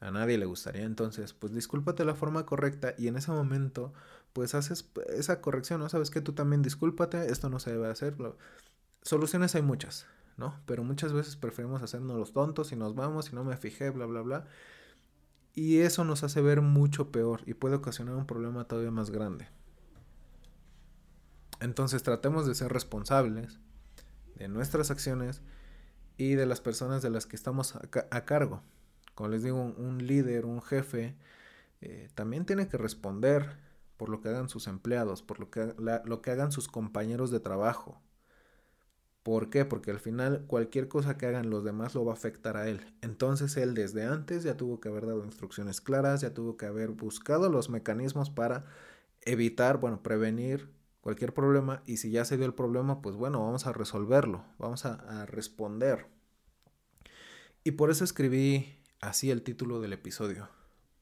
a 0.06 0.12
nadie 0.12 0.38
le 0.38 0.46
gustaría, 0.46 0.84
entonces 0.84 1.34
pues 1.34 1.54
discúlpate 1.54 2.06
la 2.06 2.14
forma 2.14 2.46
correcta 2.46 2.94
y 2.98 3.08
en 3.08 3.18
ese 3.18 3.32
momento 3.32 3.92
pues 4.34 4.54
haces 4.54 4.90
esa 5.08 5.42
corrección, 5.42 5.80
¿no? 5.80 5.90
Sabes 5.90 6.12
que 6.12 6.22
tú 6.22 6.34
también 6.34 6.62
discúlpate, 6.62 7.32
esto 7.32 7.50
no 7.50 7.60
se 7.60 7.72
debe 7.72 7.88
hacer. 7.88 8.16
Soluciones 9.02 9.56
hay 9.56 9.64
muchas, 9.64 10.06
¿no? 10.38 10.60
Pero 10.68 10.84
muchas 10.84 11.12
veces 11.12 11.36
preferimos 11.38 11.82
hacernos 11.82 12.18
los 12.18 12.34
tontos 12.34 12.72
y 12.72 12.76
nos 12.76 12.94
vamos 12.94 13.32
y 13.32 13.36
no 13.36 13.44
me 13.44 13.58
fijé, 13.58 13.90
bla, 13.90 14.06
bla, 14.06 14.22
bla. 14.22 14.48
Y 15.54 15.80
eso 15.80 16.04
nos 16.04 16.24
hace 16.24 16.42
ver 16.42 16.62
mucho 16.62 17.12
peor 17.12 17.42
y 17.46 17.54
puede 17.56 17.76
ocasionar 17.76 18.16
un 18.16 18.28
problema 18.28 18.68
todavía 18.68 18.92
más 18.92 19.10
grande. 19.10 19.48
Entonces 21.62 22.04
tratemos 22.04 22.46
de 22.46 22.54
ser 22.54 22.72
responsables 22.72 23.60
de 24.36 24.50
nuestras 24.50 24.92
acciones 24.92 25.42
y 26.18 26.36
de 26.36 26.46
las 26.46 26.62
personas 26.62 27.02
de 27.02 27.10
las 27.10 27.26
que 27.26 27.36
estamos 27.38 27.76
a, 27.76 28.26
cargo. 28.26 28.62
Como 29.16 29.30
les 29.30 29.44
digo, 29.44 29.58
un, 29.62 30.06
líder, 30.06 30.46
un 30.46 30.62
jefe, 30.62 31.16
eh, 31.82 32.10
también 32.16 32.46
tiene 32.46 32.68
que 32.68 32.78
responder 32.78 33.58
por 33.98 34.10
lo 34.10 34.22
que 34.22 34.30
hagan 34.30 34.50
sus 34.50 34.68
empleados, 34.68 35.24
por 35.24 35.40
lo 35.40 35.50
que, 35.50 35.74
lo 35.78 36.22
que 36.22 36.32
hagan 36.32 36.52
sus 36.52 36.68
compañeros 36.68 37.32
de 37.32 37.40
trabajo. 37.40 38.02
¿Por 39.24 39.50
qué? 39.50 39.66
Porque 39.66 39.90
al 39.90 40.00
final 40.00 40.46
cualquier 40.46 40.88
cosa 40.88 41.18
que 41.18 41.26
hagan 41.26 41.50
los 41.50 41.64
demás 41.64 41.96
lo 41.96 42.06
va 42.06 42.12
a 42.12 42.16
afectar 42.16 42.58
a 42.58 42.68
él. 42.68 42.94
Entonces 43.02 43.58
él 43.58 43.74
desde 43.74 44.06
antes 44.06 44.44
ya 44.44 44.56
tuvo 44.56 44.80
que 44.80 44.90
haber 44.90 45.08
dado 45.08 45.26
instrucciones 45.26 45.82
claras, 45.82 46.22
ya 46.22 46.34
tuvo 46.36 46.58
que 46.58 46.68
haber 46.68 46.92
buscado 46.92 47.50
los 47.50 47.70
mecanismos 47.70 48.30
para 48.30 48.66
evitar, 49.22 49.80
bueno, 49.80 50.04
prevenir 50.04 50.70
cualquier 51.02 51.34
problema 51.34 51.82
y 51.88 51.98
si 51.98 52.12
ya 52.12 52.24
se 52.24 52.38
dio 52.38 52.46
el 52.46 52.54
problema, 52.54 53.02
pues 53.02 53.16
bueno, 53.16 53.44
vamos 53.44 53.66
a 53.66 53.74
resolverlo, 53.74 54.44
vamos 54.60 54.86
a, 54.86 54.94
a 55.22 55.26
responder. 55.26 56.06
Y 57.64 57.72
por 57.72 57.90
eso 57.90 58.04
escribí 58.04 58.78
así 59.08 59.32
el 59.32 59.42
título 59.42 59.80
del 59.80 59.94
episodio. 59.94 60.50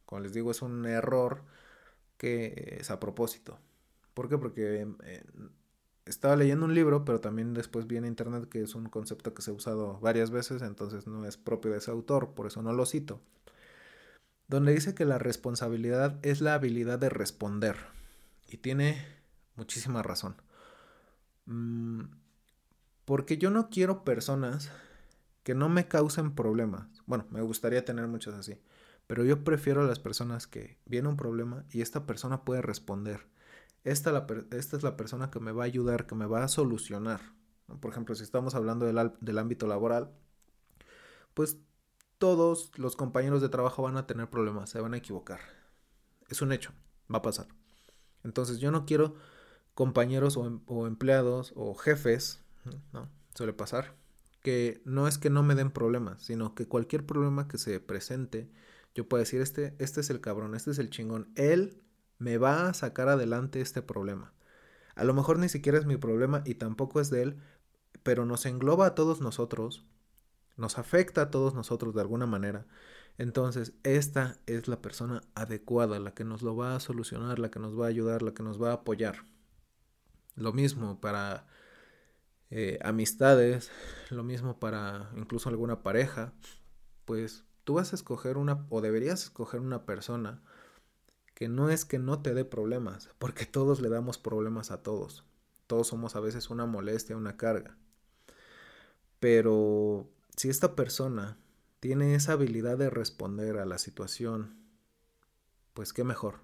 Como 0.06 0.22
les 0.22 0.34
digo, 0.34 0.52
es 0.52 0.62
un 0.62 0.86
error 0.86 1.44
que 2.18 2.78
es 2.80 2.92
a 2.92 3.00
propósito. 3.00 3.60
¿Por 4.14 4.30
qué? 4.30 4.38
Porque 4.38 4.88
eh, 5.04 5.24
estaba 6.06 6.36
leyendo 6.36 6.66
un 6.66 6.76
libro, 6.76 7.06
pero 7.06 7.20
también 7.20 7.54
después 7.54 7.88
vi 7.88 7.98
en 7.98 8.06
internet 8.06 8.48
que 8.50 8.62
es 8.62 8.76
un 8.76 8.90
concepto 8.90 9.34
que 9.34 9.42
se 9.42 9.52
ha 9.52 9.54
usado 9.54 10.00
varias 10.00 10.32
veces, 10.32 10.62
entonces 10.62 11.08
no 11.08 11.26
es 11.26 11.38
propio 11.38 11.72
de 11.72 11.78
ese 11.78 11.92
autor, 11.92 12.34
por 12.34 12.48
eso 12.48 12.62
no 12.62 12.74
lo 12.74 12.86
cito. 12.86 13.22
Donde 14.48 14.74
dice 14.74 14.94
que 14.94 15.06
la 15.06 15.18
responsabilidad 15.18 16.20
es 16.22 16.42
la 16.42 16.54
habilidad 16.54 17.00
de 17.00 17.10
responder. 17.10 17.78
Y 18.48 18.58
tiene 18.58 19.04
muchísima 19.56 20.04
razón. 20.04 20.36
Mm, 21.46 22.04
porque 23.06 23.38
yo 23.38 23.50
no 23.50 23.70
quiero 23.70 24.04
personas 24.04 24.70
que 25.44 25.56
no 25.56 25.70
me 25.70 25.88
causen 25.88 26.34
problemas. 26.34 26.88
Bueno, 27.06 27.26
me 27.30 27.42
gustaría 27.42 27.86
tener 27.86 28.08
muchas 28.08 28.34
así. 28.34 28.60
Pero 29.08 29.26
yo 29.26 29.44
prefiero 29.44 29.82
a 29.82 29.86
las 29.86 30.00
personas 30.00 30.48
que 30.48 30.80
viene 30.86 31.10
un 31.10 31.18
problema 31.18 31.66
y 31.70 31.82
esta 31.82 32.06
persona 32.06 32.46
puede 32.46 32.62
responder. 32.62 33.28
Esta, 33.84 34.26
es 34.52 34.84
la 34.84 34.96
persona 34.96 35.30
que 35.30 35.42
me 35.42 35.52
va 35.52 35.64
a 35.64 35.66
ayudar, 35.66 36.08
que 36.08 36.16
me 36.16 36.26
va 36.26 36.44
a 36.44 36.48
solucionar. 36.48 37.20
Por 37.82 37.92
ejemplo, 37.92 38.16
si 38.16 38.24
estamos 38.24 38.56
hablando 38.56 38.86
del, 38.86 39.12
del 39.20 39.38
ámbito 39.38 39.68
laboral, 39.68 40.12
pues 41.34 41.58
todos 42.18 42.72
los 42.78 42.96
compañeros 42.96 43.42
de 43.42 43.50
trabajo 43.50 43.84
van 43.84 43.98
a 43.98 44.08
tener 44.08 44.30
problemas, 44.30 44.70
se 44.70 44.80
van 44.80 44.94
a 44.94 44.98
equivocar. 44.98 45.42
Es 46.30 46.42
un 46.42 46.54
hecho, 46.54 46.72
va 47.14 47.18
a 47.18 47.22
pasar. 47.22 47.48
Entonces 48.24 48.60
yo 48.60 48.72
no 48.72 48.86
quiero 48.86 49.16
compañeros 49.74 50.38
o, 50.38 50.46
em, 50.46 50.62
o, 50.68 50.88
empleados 50.88 51.52
o 51.56 51.74
jefes, 51.76 52.42
¿no? 52.94 53.10
Suele 53.36 53.52
pasar, 53.52 53.96
que 54.44 54.82
no 54.86 55.08
es 55.08 55.18
que 55.18 55.32
no 55.32 55.42
me 55.42 55.56
den 55.56 55.72
problemas, 55.72 56.22
sino 56.22 56.54
que 56.54 56.68
cualquier 56.68 57.06
problema 57.06 57.48
que 57.48 57.58
se 57.58 57.80
presente, 57.80 58.52
yo 58.94 59.08
puedo 59.10 59.22
decir, 59.24 59.42
este, 59.42 59.76
este 59.80 60.02
es 60.02 60.10
el 60.12 60.22
cabrón, 60.22 60.54
este 60.54 60.72
es 60.72 60.80
el 60.80 60.92
chingón, 60.92 61.32
él 61.36 61.82
me 62.20 62.38
va 62.38 62.68
a 62.68 62.74
sacar 62.74 63.10
adelante 63.10 63.62
este 63.62 63.82
problema. 63.82 64.34
A 64.96 65.06
lo 65.06 65.14
mejor 65.14 65.40
ni 65.40 65.50
siquiera 65.50 65.80
es 65.80 65.86
mi 65.86 65.98
problema 65.98 66.44
y 66.46 66.56
tampoco 66.56 67.02
es 67.02 67.10
de 67.10 67.24
él, 67.24 67.38
pero 68.04 68.26
nos 68.26 68.46
engloba 68.46 68.86
a 68.88 68.96
todos 68.96 69.22
nosotros, 69.22 69.86
nos 70.58 70.78
afecta 70.78 71.24
a 71.24 71.32
todos 71.32 71.56
nosotros 71.56 71.96
de 71.96 72.02
alguna 72.02 72.28
manera. 72.28 72.68
Entonces, 73.18 73.74
esta 73.84 74.38
es 74.46 74.68
la 74.68 74.82
persona 74.82 75.22
adecuada, 75.36 76.00
la 76.00 76.14
que 76.14 76.26
nos 76.26 76.42
lo 76.42 76.56
va 76.56 76.76
a 76.76 76.80
solucionar, 76.80 77.40
la 77.40 77.50
que 77.50 77.60
nos 77.60 77.80
va 77.80 77.86
a 77.86 77.90
ayudar, 77.90 78.22
la 78.22 78.34
que 78.34 78.44
nos 78.44 78.62
va 78.62 78.72
a 78.72 78.74
apoyar. 78.74 79.26
Lo 80.36 80.52
mismo 80.52 81.00
para 81.00 81.48
eh, 82.56 82.78
amistades, 82.84 83.72
lo 84.12 84.24
mismo 84.24 84.60
para 84.60 85.10
incluso 85.16 85.50
alguna 85.50 85.82
pareja, 85.82 86.34
pues 87.04 87.46
tú 87.64 87.74
vas 87.74 87.94
a 87.94 87.96
escoger 87.96 88.38
una, 88.38 88.68
o 88.70 88.80
deberías 88.80 89.24
escoger 89.24 89.60
una 89.60 89.88
persona 89.88 90.44
que 91.34 91.50
no 91.50 91.72
es 91.72 91.84
que 91.84 91.98
no 91.98 92.22
te 92.22 92.36
dé 92.36 92.46
problemas, 92.46 93.10
porque 93.18 93.48
todos 93.48 93.82
le 93.82 93.90
damos 93.90 94.20
problemas 94.20 94.70
a 94.70 94.84
todos. 94.84 95.26
Todos 95.66 95.88
somos 95.88 96.16
a 96.16 96.20
veces 96.20 96.52
una 96.52 96.68
molestia, 96.68 97.18
una 97.18 97.38
carga. 97.38 97.76
Pero 99.20 100.08
si 100.38 100.50
esta 100.50 100.76
persona 100.76 101.40
tiene 101.80 102.14
esa 102.14 102.34
habilidad 102.34 102.78
de 102.78 102.92
responder 102.92 103.58
a 103.58 103.66
la 103.66 103.80
situación, 103.80 104.60
pues 105.74 105.92
qué 105.92 106.04
mejor. 106.04 106.42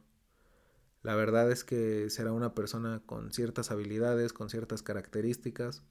La 1.03 1.13
verdad 1.13 1.51
es 1.51 1.63
que 1.63 2.09
será 2.09 2.31
una 2.31 2.55
persona 2.55 3.03
con 3.05 3.31
ciertas 3.31 3.69
habilidades, 3.69 4.33
con 4.33 4.49
ciertas 4.49 4.81
características, 4.81 5.83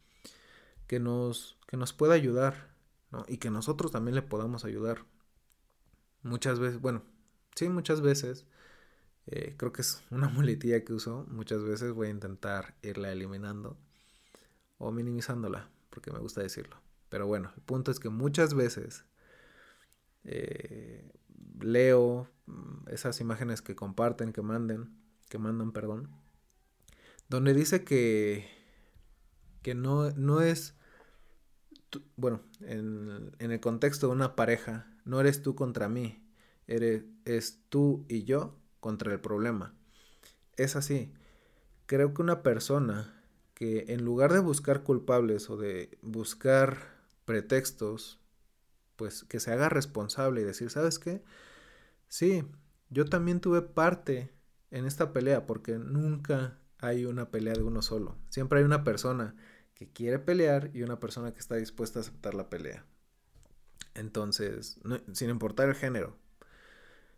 que 0.88 0.98
nos, 0.98 1.56
que 1.68 1.76
nos 1.76 1.92
pueda 1.92 2.14
ayudar, 2.14 2.76
Y 3.28 3.38
que 3.38 3.50
nosotros 3.50 3.90
también 3.92 4.14
le 4.16 4.22
podamos 4.22 4.64
ayudar 4.64 5.06
muchas 6.22 6.58
veces, 6.58 6.80
bueno, 6.80 7.02
sí, 7.54 7.68
muchas 7.68 8.00
veces, 8.02 8.46
eh, 9.26 9.54
creo 9.56 9.72
que 9.72 9.82
es 9.82 10.02
una 10.10 10.28
muletilla 10.28 10.84
que 10.84 10.92
uso, 10.92 11.24
muchas 11.28 11.62
veces 11.62 11.92
voy 11.92 12.08
a 12.08 12.10
intentar 12.10 12.74
irla 12.82 13.12
eliminando 13.12 13.78
o 14.78 14.90
minimizándola, 14.92 15.68
porque 15.90 16.10
me 16.12 16.18
gusta 16.18 16.42
decirlo. 16.42 16.76
Pero 17.08 17.26
bueno, 17.26 17.52
el 17.56 17.62
punto 17.62 17.90
es 17.90 18.00
que 18.00 18.10
muchas 18.10 18.54
veces 18.54 19.04
eh, 20.24 21.10
leo 21.60 22.28
mm, 22.46 22.88
esas 22.88 23.20
imágenes 23.20 23.62
que 23.62 23.74
comparten, 23.74 24.32
que 24.32 24.42
manden, 24.42 24.90
que 25.28 25.38
mandan, 25.38 25.72
perdón, 25.72 26.10
donde 27.28 27.54
dice 27.54 27.84
que, 27.84 28.48
que 29.62 29.74
no, 29.74 30.10
no 30.12 30.40
es, 30.40 30.74
bueno, 32.16 32.42
en, 32.60 33.32
en 33.38 33.50
el 33.52 33.60
contexto 33.60 34.08
de 34.08 34.12
una 34.12 34.36
pareja, 34.36 34.86
no 35.04 35.20
eres 35.20 35.42
tú 35.42 35.54
contra 35.54 35.88
mí, 35.88 36.22
eres 36.66 37.04
es 37.24 37.60
tú 37.68 38.04
y 38.08 38.24
yo 38.24 38.56
contra 38.80 39.12
el 39.12 39.20
problema. 39.20 39.74
Es 40.56 40.76
así. 40.76 41.12
Creo 41.86 42.12
que 42.14 42.22
una 42.22 42.42
persona 42.42 43.14
que 43.54 43.86
en 43.88 44.04
lugar 44.04 44.32
de 44.32 44.38
buscar 44.38 44.84
culpables 44.84 45.50
o 45.50 45.56
de 45.56 45.98
buscar 46.02 46.78
pretextos, 47.24 48.20
pues 48.96 49.24
que 49.24 49.40
se 49.40 49.52
haga 49.52 49.68
responsable 49.68 50.42
y 50.42 50.44
decir, 50.44 50.70
¿sabes 50.70 50.98
qué? 50.98 51.22
Sí, 52.08 52.44
yo 52.90 53.04
también 53.04 53.40
tuve 53.40 53.62
parte 53.62 54.32
en 54.70 54.86
esta 54.86 55.12
pelea 55.12 55.46
porque 55.46 55.78
nunca 55.78 56.58
hay 56.78 57.04
una 57.04 57.30
pelea 57.30 57.54
de 57.54 57.62
uno 57.62 57.82
solo. 57.82 58.16
Siempre 58.28 58.60
hay 58.60 58.64
una 58.64 58.84
persona 58.84 59.34
que 59.78 59.88
quiere 59.88 60.18
pelear 60.18 60.70
y 60.74 60.82
una 60.82 60.98
persona 60.98 61.32
que 61.32 61.38
está 61.38 61.54
dispuesta 61.54 62.00
a 62.00 62.02
aceptar 62.02 62.34
la 62.34 62.50
pelea. 62.50 62.84
Entonces, 63.94 64.80
sin 65.12 65.30
importar 65.30 65.68
el 65.68 65.76
género, 65.76 66.16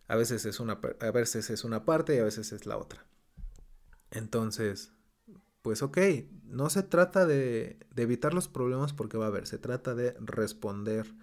a 0.08 0.16
veces, 0.16 0.44
es 0.44 0.60
una, 0.60 0.78
a 1.00 1.10
veces 1.10 1.48
es 1.50 1.64
una 1.64 1.84
parte 1.84 2.14
y 2.14 2.18
a 2.18 2.24
veces 2.24 2.52
es 2.52 2.66
la 2.66 2.76
otra. 2.76 3.06
Entonces, 4.10 4.92
pues 5.62 5.82
ok, 5.82 5.98
no 6.44 6.68
se 6.68 6.82
trata 6.82 7.26
de, 7.26 7.78
de 7.94 8.02
evitar 8.02 8.34
los 8.34 8.48
problemas 8.48 8.92
porque 8.92 9.16
va 9.16 9.26
a 9.26 9.28
haber, 9.28 9.46
se 9.46 9.58
trata 9.58 9.94
de 9.94 10.14
responder 10.20 11.14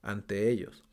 ante 0.00 0.48
ellos. 0.50 0.84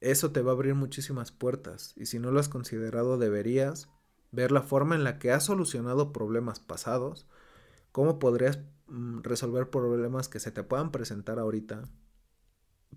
Eso 0.00 0.32
te 0.32 0.42
va 0.42 0.50
a 0.50 0.54
abrir 0.54 0.74
muchísimas 0.74 1.30
puertas 1.30 1.92
y 1.96 2.06
si 2.06 2.18
no 2.18 2.32
lo 2.32 2.40
has 2.40 2.48
considerado 2.48 3.18
deberías 3.18 3.88
ver 4.32 4.50
la 4.50 4.62
forma 4.62 4.94
en 4.94 5.04
la 5.04 5.18
que 5.18 5.30
has 5.30 5.44
solucionado 5.44 6.12
problemas 6.12 6.58
pasados, 6.60 7.26
cómo 7.96 8.18
podrías 8.18 8.58
mm, 8.88 9.22
resolver 9.22 9.70
problemas 9.70 10.28
que 10.28 10.38
se 10.38 10.50
te 10.50 10.62
puedan 10.62 10.92
presentar 10.92 11.38
ahorita 11.38 11.88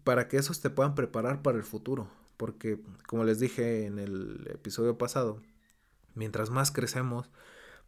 para 0.03 0.27
que 0.27 0.35
esos 0.35 0.59
te 0.59 0.69
puedan 0.69 0.93
preparar 0.93 1.41
para 1.41 1.57
el 1.57 1.63
futuro, 1.63 2.09
porque 2.35 2.81
como 3.07 3.23
les 3.23 3.39
dije 3.39 3.85
en 3.85 3.97
el 3.97 4.45
episodio 4.53 4.97
pasado, 4.97 5.41
mientras 6.15 6.49
más 6.49 6.71
crecemos, 6.71 7.29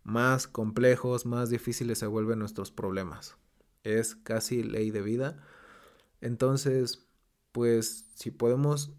más 0.04 0.48
complejos, 0.48 1.26
más 1.26 1.50
difíciles 1.50 2.00
se 2.00 2.08
vuelven 2.08 2.40
nuestros 2.40 2.72
problemas. 2.72 3.36
Es 3.84 4.16
casi 4.16 4.64
ley 4.64 4.90
de 4.90 5.02
vida. 5.02 5.46
Entonces, 6.22 7.10
pues 7.52 8.06
si 8.16 8.32
podemos 8.32 8.94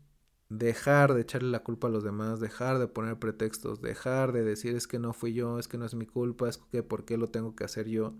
dejar 0.59 1.14
de 1.14 1.23
echarle 1.23 1.50
la 1.50 1.62
culpa 1.62 1.88
a 1.88 1.90
los 1.90 2.04
demás, 2.04 2.40
dejar 2.40 2.78
de 2.78 2.87
poner 2.87 3.18
pretextos, 3.18 3.80
dejar 3.80 4.32
de 4.32 4.44
decir 4.44 4.76
es 4.76 4.87
que 4.87 4.99
no 4.99 5.12
fui 5.12 5.32
yo, 5.32 5.59
es 5.59 5.66
que 5.66 5.78
no 5.78 5.87
es 5.87 5.94
mi 5.94 6.06
culpa, 6.06 6.49
es 6.49 6.59
que 6.59 6.82
por 6.82 7.04
qué 7.04 7.16
lo 7.16 7.30
tengo 7.30 7.56
que 7.56 7.64
hacer 7.64 7.88
yo. 7.88 8.14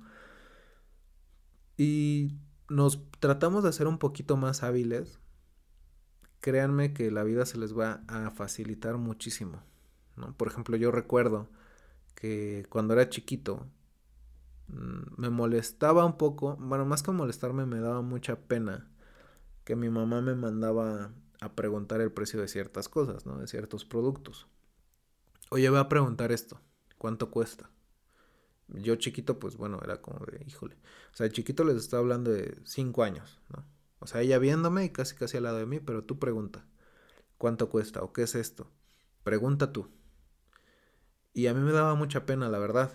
Y 1.77 2.39
nos 2.69 3.01
tratamos 3.21 3.63
de 3.63 3.69
hacer 3.69 3.87
un 3.87 3.99
poquito 3.99 4.37
más 4.37 4.63
hábiles, 4.63 5.21
créanme 6.41 6.95
que 6.95 7.11
la 7.11 7.23
vida 7.23 7.45
se 7.45 7.59
les 7.59 7.77
va 7.79 8.03
a 8.09 8.31
facilitar 8.31 8.97
muchísimo. 8.97 9.63
¿no? 10.17 10.35
Por 10.37 10.49
ejemplo, 10.49 10.77
yo 10.77 10.91
recuerdo 10.91 11.49
que 12.15 12.67
cuando 12.71 12.95
era 12.95 13.11
chiquito 13.11 13.67
mm, 14.69 15.21
me 15.21 15.29
molestaba 15.29 16.07
un 16.07 16.17
poco, 16.17 16.57
bueno, 16.57 16.87
más 16.87 17.03
que 17.03 17.11
molestarme 17.11 17.67
me 17.67 17.81
daba 17.81 18.01
mucha 18.01 18.37
pena 18.37 18.89
que 19.65 19.77
mi 19.77 19.91
mamá 19.91 20.21
me 20.23 20.35
mandaba 20.35 21.13
a 21.43 21.55
preguntar 21.55 22.01
el 22.01 22.13
precio 22.13 22.41
de 22.41 22.49
ciertas 22.49 22.89
cosas, 22.89 23.27
¿no? 23.27 23.39
De 23.39 23.47
ciertos 23.47 23.85
productos. 23.85 24.47
Oye, 25.51 25.69
voy 25.69 25.81
a 25.81 25.89
preguntar 25.89 26.33
esto, 26.33 26.61
¿cuánto 26.99 27.31
cuesta? 27.31 27.69
Yo 28.69 28.97
chiquito, 28.97 29.39
pues 29.39 29.57
bueno, 29.57 29.81
era 29.83 30.01
como 30.01 30.25
de, 30.25 30.45
híjole. 30.47 30.77
O 31.13 31.17
sea, 31.17 31.29
chiquito 31.29 31.65
les 31.65 31.77
estaba 31.77 32.01
hablando 32.01 32.31
de 32.31 32.57
cinco 32.65 33.03
años, 33.03 33.41
¿no? 33.51 33.65
O 33.99 34.07
sea, 34.07 34.23
ella 34.23 34.39
viéndome 34.39 34.85
y 34.85 34.91
casi 34.91 35.15
casi 35.15 35.37
al 35.37 35.43
lado 35.45 35.59
de 35.59 35.67
mí, 35.67 35.79
pero 35.81 36.05
tú 36.05 36.19
pregunta, 36.19 36.65
¿cuánto 37.39 37.69
cuesta 37.69 38.03
o 38.03 38.13
qué 38.13 38.23
es 38.23 38.35
esto? 38.35 38.71
Pregunta 39.25 39.73
tú. 39.73 39.89
Y 41.35 41.47
a 41.47 41.55
mí 41.55 41.61
me 41.61 41.73
daba 41.73 41.95
mucha 41.95 42.27
pena, 42.27 42.49
la 42.49 42.59
verdad. 42.59 42.93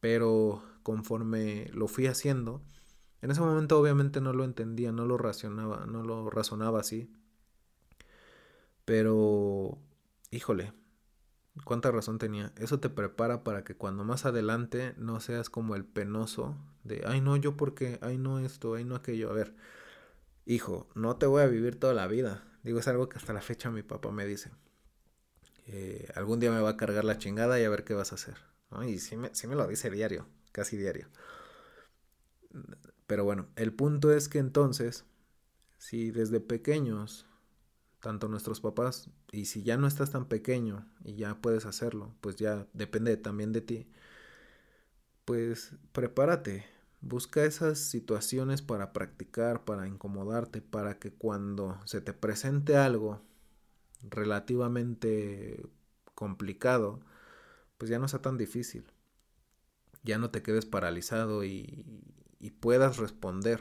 Pero 0.00 0.62
conforme 0.82 1.70
lo 1.74 1.88
fui 1.88 2.06
haciendo, 2.06 2.62
en 3.22 3.30
ese 3.30 3.40
momento 3.40 3.78
obviamente 3.78 4.20
no 4.20 4.32
lo 4.32 4.44
entendía, 4.44 4.92
no 4.92 5.04
lo 5.04 5.18
racionaba, 5.18 5.86
no 5.86 6.02
lo 6.02 6.30
razonaba 6.30 6.80
así. 6.80 7.12
Pero, 8.84 9.78
híjole, 10.30 10.72
cuánta 11.64 11.90
razón 11.90 12.18
tenía. 12.18 12.52
Eso 12.56 12.80
te 12.80 12.90
prepara 12.90 13.44
para 13.44 13.64
que 13.64 13.76
cuando 13.76 14.04
más 14.04 14.24
adelante 14.26 14.94
no 14.96 15.20
seas 15.20 15.50
como 15.50 15.74
el 15.76 15.84
penoso 15.84 16.56
de, 16.84 17.02
ay 17.06 17.20
no, 17.20 17.36
yo 17.36 17.56
porque, 17.56 17.98
ay 18.02 18.18
no 18.18 18.38
esto, 18.38 18.74
ay 18.74 18.84
no 18.84 18.94
aquello. 18.96 19.30
A 19.30 19.34
ver, 19.34 19.54
hijo, 20.46 20.88
no 20.94 21.16
te 21.16 21.26
voy 21.26 21.42
a 21.42 21.46
vivir 21.46 21.78
toda 21.78 21.94
la 21.94 22.06
vida. 22.06 22.44
Digo, 22.62 22.78
es 22.80 22.88
algo 22.88 23.08
que 23.08 23.18
hasta 23.18 23.32
la 23.32 23.40
fecha 23.40 23.70
mi 23.70 23.82
papá 23.82 24.10
me 24.12 24.26
dice. 24.26 24.50
Eh, 25.66 26.08
algún 26.14 26.40
día 26.40 26.50
me 26.50 26.60
va 26.60 26.70
a 26.70 26.76
cargar 26.76 27.04
la 27.04 27.18
chingada 27.18 27.60
y 27.60 27.64
a 27.64 27.70
ver 27.70 27.84
qué 27.84 27.94
vas 27.94 28.12
a 28.12 28.16
hacer. 28.16 28.36
Y 28.86 28.98
sí 28.98 29.16
me, 29.16 29.34
sí 29.34 29.46
me 29.46 29.56
lo 29.56 29.66
dice 29.66 29.90
diario, 29.90 30.26
casi 30.52 30.76
diario. 30.76 31.08
Pero 33.06 33.24
bueno, 33.24 33.48
el 33.56 33.72
punto 33.72 34.12
es 34.12 34.28
que 34.28 34.38
entonces, 34.38 35.04
si 35.78 36.10
desde 36.10 36.40
pequeños, 36.40 37.26
tanto 38.00 38.28
nuestros 38.28 38.60
papás, 38.60 39.10
y 39.32 39.46
si 39.46 39.62
ya 39.62 39.76
no 39.76 39.86
estás 39.86 40.10
tan 40.10 40.26
pequeño 40.26 40.86
y 41.04 41.16
ya 41.16 41.36
puedes 41.40 41.66
hacerlo, 41.66 42.14
pues 42.20 42.36
ya 42.36 42.66
depende 42.72 43.16
también 43.16 43.52
de 43.52 43.60
ti, 43.60 43.86
pues 45.24 45.74
prepárate, 45.92 46.66
busca 47.00 47.44
esas 47.44 47.78
situaciones 47.78 48.62
para 48.62 48.92
practicar, 48.92 49.64
para 49.64 49.86
incomodarte, 49.86 50.60
para 50.60 50.98
que 50.98 51.12
cuando 51.12 51.78
se 51.84 52.00
te 52.00 52.12
presente 52.12 52.76
algo 52.76 53.20
relativamente 54.02 55.62
complicado, 56.14 57.00
pues 57.78 57.90
ya 57.90 57.98
no 57.98 58.08
sea 58.08 58.22
tan 58.22 58.36
difícil. 58.36 58.84
Ya 60.02 60.18
no 60.18 60.30
te 60.30 60.42
quedes 60.42 60.66
paralizado 60.66 61.44
y, 61.44 61.86
puedas 62.60 62.98
responder. 62.98 63.60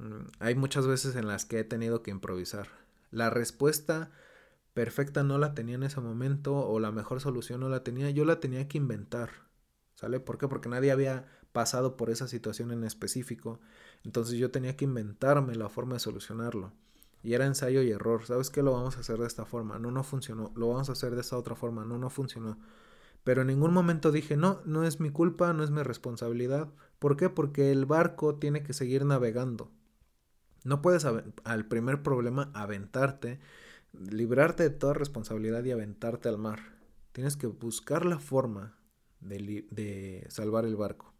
Mm, 0.00 0.26
hay 0.38 0.54
muchas 0.54 0.86
veces 0.86 1.14
en 1.16 1.26
las 1.26 1.44
que 1.44 1.60
he 1.60 1.64
tenido 1.64 2.02
que 2.02 2.10
improvisar. 2.10 2.68
La 3.10 3.30
respuesta 3.30 4.10
perfecta 4.74 5.22
no 5.24 5.38
la 5.38 5.54
tenía 5.54 5.74
en 5.74 5.82
ese 5.82 6.00
momento 6.00 6.56
o 6.56 6.80
la 6.80 6.90
mejor 6.92 7.20
solución 7.20 7.60
no 7.60 7.68
la 7.68 7.84
tenía, 7.84 8.10
yo 8.10 8.24
la 8.24 8.40
tenía 8.40 8.66
que 8.68 8.78
inventar. 8.78 9.30
¿Sale? 9.94 10.20
¿Por 10.20 10.38
qué? 10.38 10.48
Porque 10.48 10.70
nadie 10.70 10.92
había 10.92 11.26
pasado 11.52 11.96
por 11.96 12.10
esa 12.10 12.28
situación 12.28 12.70
en 12.72 12.84
específico. 12.84 13.60
Entonces 14.04 14.38
yo 14.38 14.50
tenía 14.50 14.76
que 14.76 14.86
inventarme 14.86 15.54
la 15.56 15.68
forma 15.68 15.94
de 15.94 16.00
solucionarlo. 16.00 16.72
Y 17.22 17.34
era 17.34 17.44
ensayo 17.46 17.82
y 17.82 17.90
error. 17.90 18.24
¿Sabes 18.24 18.48
qué? 18.50 18.62
Lo 18.62 18.72
vamos 18.72 18.96
a 18.96 19.00
hacer 19.00 19.18
de 19.18 19.26
esta 19.26 19.44
forma. 19.44 19.78
No, 19.78 19.90
no 19.90 20.02
funcionó. 20.04 20.52
Lo 20.56 20.68
vamos 20.68 20.88
a 20.88 20.92
hacer 20.92 21.14
de 21.14 21.20
esta 21.20 21.36
otra 21.36 21.54
forma. 21.56 21.84
No, 21.84 21.98
no 21.98 22.08
funcionó. 22.08 22.58
Pero 23.24 23.42
en 23.42 23.48
ningún 23.48 23.74
momento 23.74 24.10
dije, 24.12 24.36
no, 24.38 24.62
no 24.64 24.84
es 24.84 25.00
mi 25.00 25.10
culpa, 25.10 25.52
no 25.52 25.62
es 25.62 25.70
mi 25.70 25.82
responsabilidad. 25.82 26.70
¿Por 26.98 27.16
qué? 27.18 27.28
Porque 27.28 27.72
el 27.72 27.84
barco 27.84 28.36
tiene 28.36 28.62
que 28.62 28.72
seguir 28.72 29.04
navegando. 29.04 29.70
No 30.64 30.82
puedes 30.82 31.04
al 31.04 31.66
primer 31.66 32.02
problema 32.02 32.50
aventarte, 32.54 33.40
librarte 33.92 34.64
de 34.64 34.70
toda 34.70 34.94
responsabilidad 34.94 35.64
y 35.64 35.70
aventarte 35.70 36.28
al 36.28 36.38
mar. 36.38 36.60
Tienes 37.12 37.36
que 37.36 37.46
buscar 37.46 38.04
la 38.04 38.18
forma 38.18 38.78
de, 39.20 39.66
de 39.70 40.26
salvar 40.28 40.64
el 40.64 40.76
barco. 40.76 41.12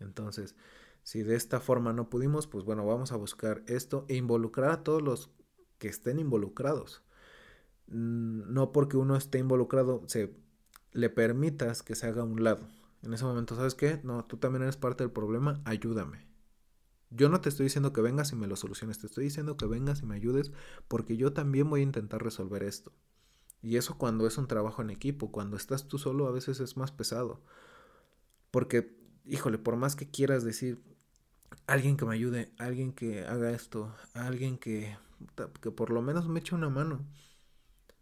Entonces, 0.00 0.56
si 1.02 1.22
de 1.22 1.36
esta 1.36 1.60
forma 1.60 1.92
no 1.92 2.08
pudimos, 2.08 2.46
pues 2.46 2.64
bueno, 2.64 2.86
vamos 2.86 3.12
a 3.12 3.16
buscar 3.16 3.62
esto 3.66 4.04
e 4.08 4.16
involucrar 4.16 4.70
a 4.70 4.82
todos 4.82 5.02
los 5.02 5.30
que 5.78 5.88
estén 5.88 6.18
involucrados. 6.18 7.02
Mm, 7.88 8.52
no 8.52 8.72
porque 8.72 8.96
uno 8.96 9.16
esté 9.16 9.38
involucrado, 9.38 10.02
se 10.06 10.34
le 10.92 11.10
permitas 11.10 11.82
que 11.82 11.94
se 11.94 12.06
haga 12.06 12.22
a 12.22 12.24
un 12.24 12.44
lado. 12.44 12.68
En 13.02 13.12
ese 13.14 13.24
momento, 13.24 13.56
¿sabes 13.56 13.74
qué? 13.74 14.00
No, 14.04 14.24
tú 14.24 14.36
también 14.36 14.62
eres 14.62 14.76
parte 14.76 15.04
del 15.04 15.12
problema, 15.12 15.60
ayúdame. 15.64 16.31
Yo 17.14 17.28
no 17.28 17.40
te 17.40 17.48
estoy 17.48 17.64
diciendo 17.64 17.92
que 17.92 18.00
vengas 18.00 18.32
y 18.32 18.36
me 18.36 18.46
lo 18.46 18.56
soluciones, 18.56 18.98
te 18.98 19.06
estoy 19.06 19.24
diciendo 19.24 19.56
que 19.56 19.66
vengas 19.66 20.02
y 20.02 20.06
me 20.06 20.16
ayudes 20.16 20.52
porque 20.88 21.16
yo 21.16 21.32
también 21.32 21.68
voy 21.68 21.80
a 21.80 21.84
intentar 21.84 22.22
resolver 22.22 22.62
esto. 22.62 22.92
Y 23.62 23.76
eso 23.76 23.96
cuando 23.96 24.26
es 24.26 24.38
un 24.38 24.48
trabajo 24.48 24.82
en 24.82 24.90
equipo, 24.90 25.30
cuando 25.30 25.56
estás 25.56 25.86
tú 25.86 25.98
solo 25.98 26.26
a 26.26 26.32
veces 26.32 26.60
es 26.60 26.76
más 26.76 26.90
pesado. 26.90 27.40
Porque, 28.50 28.98
híjole, 29.24 29.58
por 29.58 29.76
más 29.76 29.94
que 29.94 30.10
quieras 30.10 30.44
decir, 30.44 30.82
alguien 31.66 31.96
que 31.96 32.04
me 32.04 32.14
ayude, 32.14 32.52
alguien 32.58 32.92
que 32.92 33.24
haga 33.24 33.50
esto, 33.50 33.94
alguien 34.14 34.58
que, 34.58 34.96
que 35.60 35.70
por 35.70 35.90
lo 35.90 36.02
menos 36.02 36.28
me 36.28 36.40
eche 36.40 36.54
una 36.54 36.70
mano. 36.70 37.06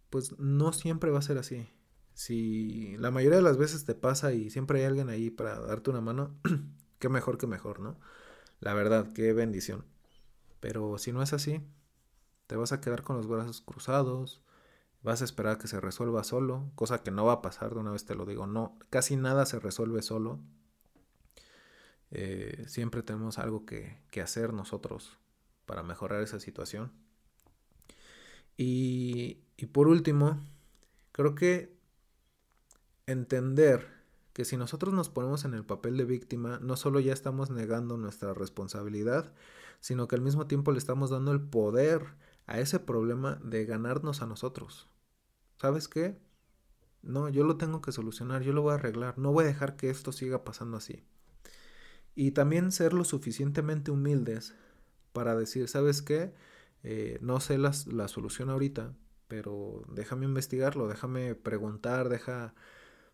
Pues 0.09 0.39
no 0.39 0.73
siempre 0.73 1.11
va 1.11 1.19
a 1.19 1.23
ser 1.23 1.39
así. 1.39 1.69
Si 2.15 2.97
la 2.99 3.11
mayoría 3.11 3.39
de 3.39 3.43
las 3.45 3.59
veces 3.59 3.85
te 3.85 3.95
pasa 3.95 4.33
y 4.33 4.51
siempre 4.51 4.81
hay 4.81 4.87
alguien 4.87 5.09
ahí 5.09 5.31
para 5.31 5.61
darte 5.61 5.91
una 5.91 6.01
mano, 6.01 6.37
qué 6.99 7.09
mejor 7.09 7.39
que 7.39 7.47
mejor, 7.47 7.81
¿no? 7.81 7.99
La 8.61 8.75
verdad, 8.75 9.13
qué 9.13 9.33
bendición. 9.33 9.85
Pero 10.61 10.99
si 10.99 11.13
no 11.13 11.23
es 11.23 11.33
así, 11.33 11.61
te 12.47 12.57
vas 12.57 12.73
a 12.73 12.81
quedar 12.81 13.03
con 13.03 13.17
los 13.17 13.27
brazos 13.27 13.63
cruzados, 13.63 14.43
vas 15.03 15.23
a 15.23 15.25
esperar 15.25 15.59
que 15.59 15.69
se 15.69 15.81
resuelva 15.81 16.25
solo, 16.25 16.71
cosa 16.75 17.03
que 17.03 17.11
no 17.11 17.25
va 17.25 17.35
a 17.35 17.43
pasar, 17.43 17.73
de 17.73 17.81
una 17.81 17.93
vez 17.93 18.05
te 18.05 18.15
lo 18.15 18.27
digo, 18.27 18.47
no, 18.47 18.79
casi 18.91 19.17
nada 19.17 19.47
se 19.47 19.59
resuelve 19.61 20.03
solo, 20.03 20.41
eh, 22.11 22.65
siempre 22.67 23.03
tenemos 23.03 23.39
algo 23.39 23.65
que, 23.65 23.99
hacer 24.23 24.53
nosotros 24.53 25.17
para 25.65 25.83
mejorar 25.83 26.23
esa 26.23 26.41
situación. 26.41 26.93
Y, 28.57 29.39
y 29.57 29.67
por 29.67 29.89
último, 29.89 30.39
creo 31.13 31.35
que 31.35 31.79
entender 33.07 34.00
que 34.33 34.45
si 34.45 34.57
nosotros 34.57 34.95
nos 34.95 35.09
ponemos 35.09 35.45
en 35.45 35.55
el 35.55 35.65
papel 35.65 35.97
de 35.97 36.05
víctima, 36.05 36.59
no 36.63 36.77
solo 36.77 37.01
ya 37.01 37.13
estamos 37.13 37.51
negando 37.51 37.97
nuestra 37.97 38.35
responsabilidad, 38.35 39.33
sino 39.81 40.09
que 40.09 40.17
al 40.17 40.23
mismo 40.23 40.47
tiempo 40.47 40.73
le 40.73 40.79
estamos 40.79 41.11
dando 41.11 41.33
el 41.33 41.41
poder 41.41 42.07
a 42.47 42.61
ese 42.61 42.79
problema 42.79 43.37
de 43.43 43.65
ganarnos 43.65 44.23
a 44.23 44.27
nosotros. 44.27 44.89
¿Sabes 45.59 45.89
qué? 45.89 46.19
No, 47.03 47.29
yo 47.29 47.45
lo 47.45 47.57
tengo 47.57 47.81
que 47.81 47.93
solucionar, 47.93 48.43
yo 48.43 48.53
lo 48.53 48.63
voy 48.63 48.73
a 48.73 48.75
arreglar, 48.75 49.19
no 49.19 49.33
voy 49.33 49.45
a 49.45 49.49
dejar 49.49 49.77
que 49.77 49.91
esto 49.91 50.13
siga 50.13 50.45
pasando 50.45 50.77
así. 50.77 51.05
Y 52.15 52.33
también 52.33 52.73
ser 52.73 52.93
lo 52.93 53.05
suficientemente 53.05 53.91
humildes 53.91 54.55
para 55.13 55.37
decir, 55.37 55.69
¿sabes 55.69 56.03
qué? 56.03 56.35
Eh, 56.83 57.19
no 57.21 57.41
sé 57.41 57.59
la, 57.59 57.73
la 57.87 58.09
solución 58.09 58.51
ahorita, 58.51 58.95
pero 59.29 59.83
déjame 59.89 60.27
investigarlo, 60.27 60.89
déjame 60.89 61.35
preguntar, 61.35 62.09
deja, 62.09 62.55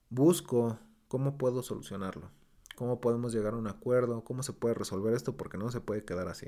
busco 0.08 0.78
cómo 1.08 1.38
puedo 1.38 1.62
solucionarlo, 1.62 2.30
cómo 2.74 3.00
podemos 3.00 3.32
llegar 3.32 3.54
a 3.54 3.58
un 3.58 3.68
acuerdo, 3.68 4.24
cómo 4.24 4.42
se 4.42 4.52
puede 4.52 4.74
resolver 4.74 5.14
esto, 5.14 5.36
porque 5.36 5.58
no 5.58 5.70
se 5.70 5.80
puede 5.80 6.04
quedar 6.04 6.28
así. 6.28 6.46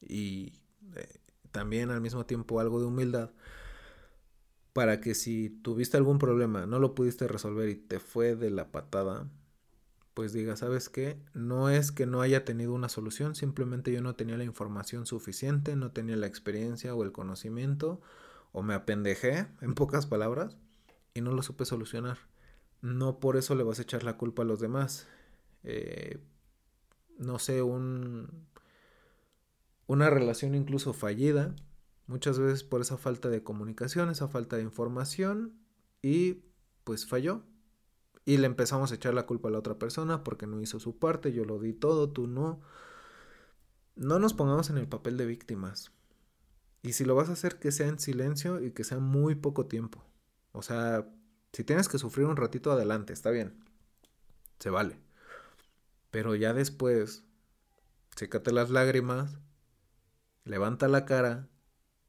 Y 0.00 0.60
eh, 0.96 1.20
también 1.50 1.90
al 1.90 2.00
mismo 2.00 2.26
tiempo 2.26 2.60
algo 2.60 2.80
de 2.80 2.86
humildad 2.86 3.30
para 4.78 5.00
que 5.00 5.16
si 5.16 5.50
tuviste 5.50 5.96
algún 5.96 6.18
problema, 6.18 6.64
no 6.64 6.78
lo 6.78 6.94
pudiste 6.94 7.26
resolver 7.26 7.68
y 7.68 7.74
te 7.74 7.98
fue 7.98 8.36
de 8.36 8.50
la 8.50 8.70
patada, 8.70 9.28
pues 10.14 10.32
diga, 10.32 10.54
¿sabes 10.54 10.88
qué? 10.88 11.20
No 11.34 11.68
es 11.68 11.90
que 11.90 12.06
no 12.06 12.20
haya 12.20 12.44
tenido 12.44 12.74
una 12.74 12.88
solución, 12.88 13.34
simplemente 13.34 13.92
yo 13.92 14.02
no 14.02 14.14
tenía 14.14 14.36
la 14.36 14.44
información 14.44 15.04
suficiente, 15.04 15.74
no 15.74 15.90
tenía 15.90 16.14
la 16.14 16.28
experiencia 16.28 16.94
o 16.94 17.02
el 17.02 17.10
conocimiento, 17.10 18.00
o 18.52 18.62
me 18.62 18.74
apendejé, 18.74 19.48
en 19.60 19.74
pocas 19.74 20.06
palabras, 20.06 20.56
y 21.12 21.22
no 21.22 21.32
lo 21.32 21.42
supe 21.42 21.64
solucionar. 21.64 22.18
No 22.80 23.18
por 23.20 23.36
eso 23.36 23.54
le 23.54 23.64
vas 23.64 23.78
a 23.78 23.82
echar 23.82 24.04
la 24.04 24.16
culpa 24.16 24.42
a 24.42 24.46
los 24.46 24.60
demás. 24.60 25.06
Eh, 25.64 26.18
no 27.18 27.38
sé, 27.38 27.62
un, 27.62 28.46
una 29.86 30.10
relación 30.10 30.54
incluso 30.54 30.92
fallida, 30.92 31.56
muchas 32.06 32.38
veces 32.38 32.62
por 32.62 32.80
esa 32.80 32.96
falta 32.96 33.28
de 33.28 33.42
comunicación, 33.42 34.10
esa 34.10 34.28
falta 34.28 34.56
de 34.56 34.62
información, 34.62 35.58
y 36.02 36.44
pues 36.84 37.06
falló. 37.06 37.42
Y 38.24 38.36
le 38.36 38.46
empezamos 38.46 38.92
a 38.92 38.94
echar 38.94 39.14
la 39.14 39.26
culpa 39.26 39.48
a 39.48 39.52
la 39.52 39.58
otra 39.58 39.78
persona 39.78 40.22
porque 40.22 40.46
no 40.46 40.60
hizo 40.60 40.78
su 40.78 40.98
parte, 40.98 41.32
yo 41.32 41.44
lo 41.44 41.58
di 41.58 41.72
todo, 41.72 42.10
tú 42.10 42.26
no. 42.26 42.60
No 43.96 44.18
nos 44.18 44.34
pongamos 44.34 44.70
en 44.70 44.78
el 44.78 44.86
papel 44.86 45.16
de 45.16 45.26
víctimas. 45.26 45.92
Y 46.82 46.92
si 46.92 47.04
lo 47.04 47.14
vas 47.14 47.30
a 47.30 47.32
hacer, 47.32 47.58
que 47.58 47.72
sea 47.72 47.88
en 47.88 47.98
silencio 47.98 48.62
y 48.62 48.70
que 48.72 48.84
sea 48.84 48.98
muy 48.98 49.34
poco 49.34 49.66
tiempo. 49.66 50.04
O 50.52 50.62
sea, 50.62 51.08
si 51.52 51.64
tienes 51.64 51.88
que 51.88 51.98
sufrir 51.98 52.26
un 52.26 52.36
ratito 52.36 52.72
adelante, 52.72 53.12
está 53.12 53.30
bien. 53.30 53.64
Se 54.58 54.70
vale. 54.70 55.00
Pero 56.10 56.34
ya 56.34 56.52
después, 56.52 57.24
sécate 58.16 58.52
las 58.52 58.70
lágrimas, 58.70 59.38
levanta 60.44 60.88
la 60.88 61.04
cara 61.04 61.48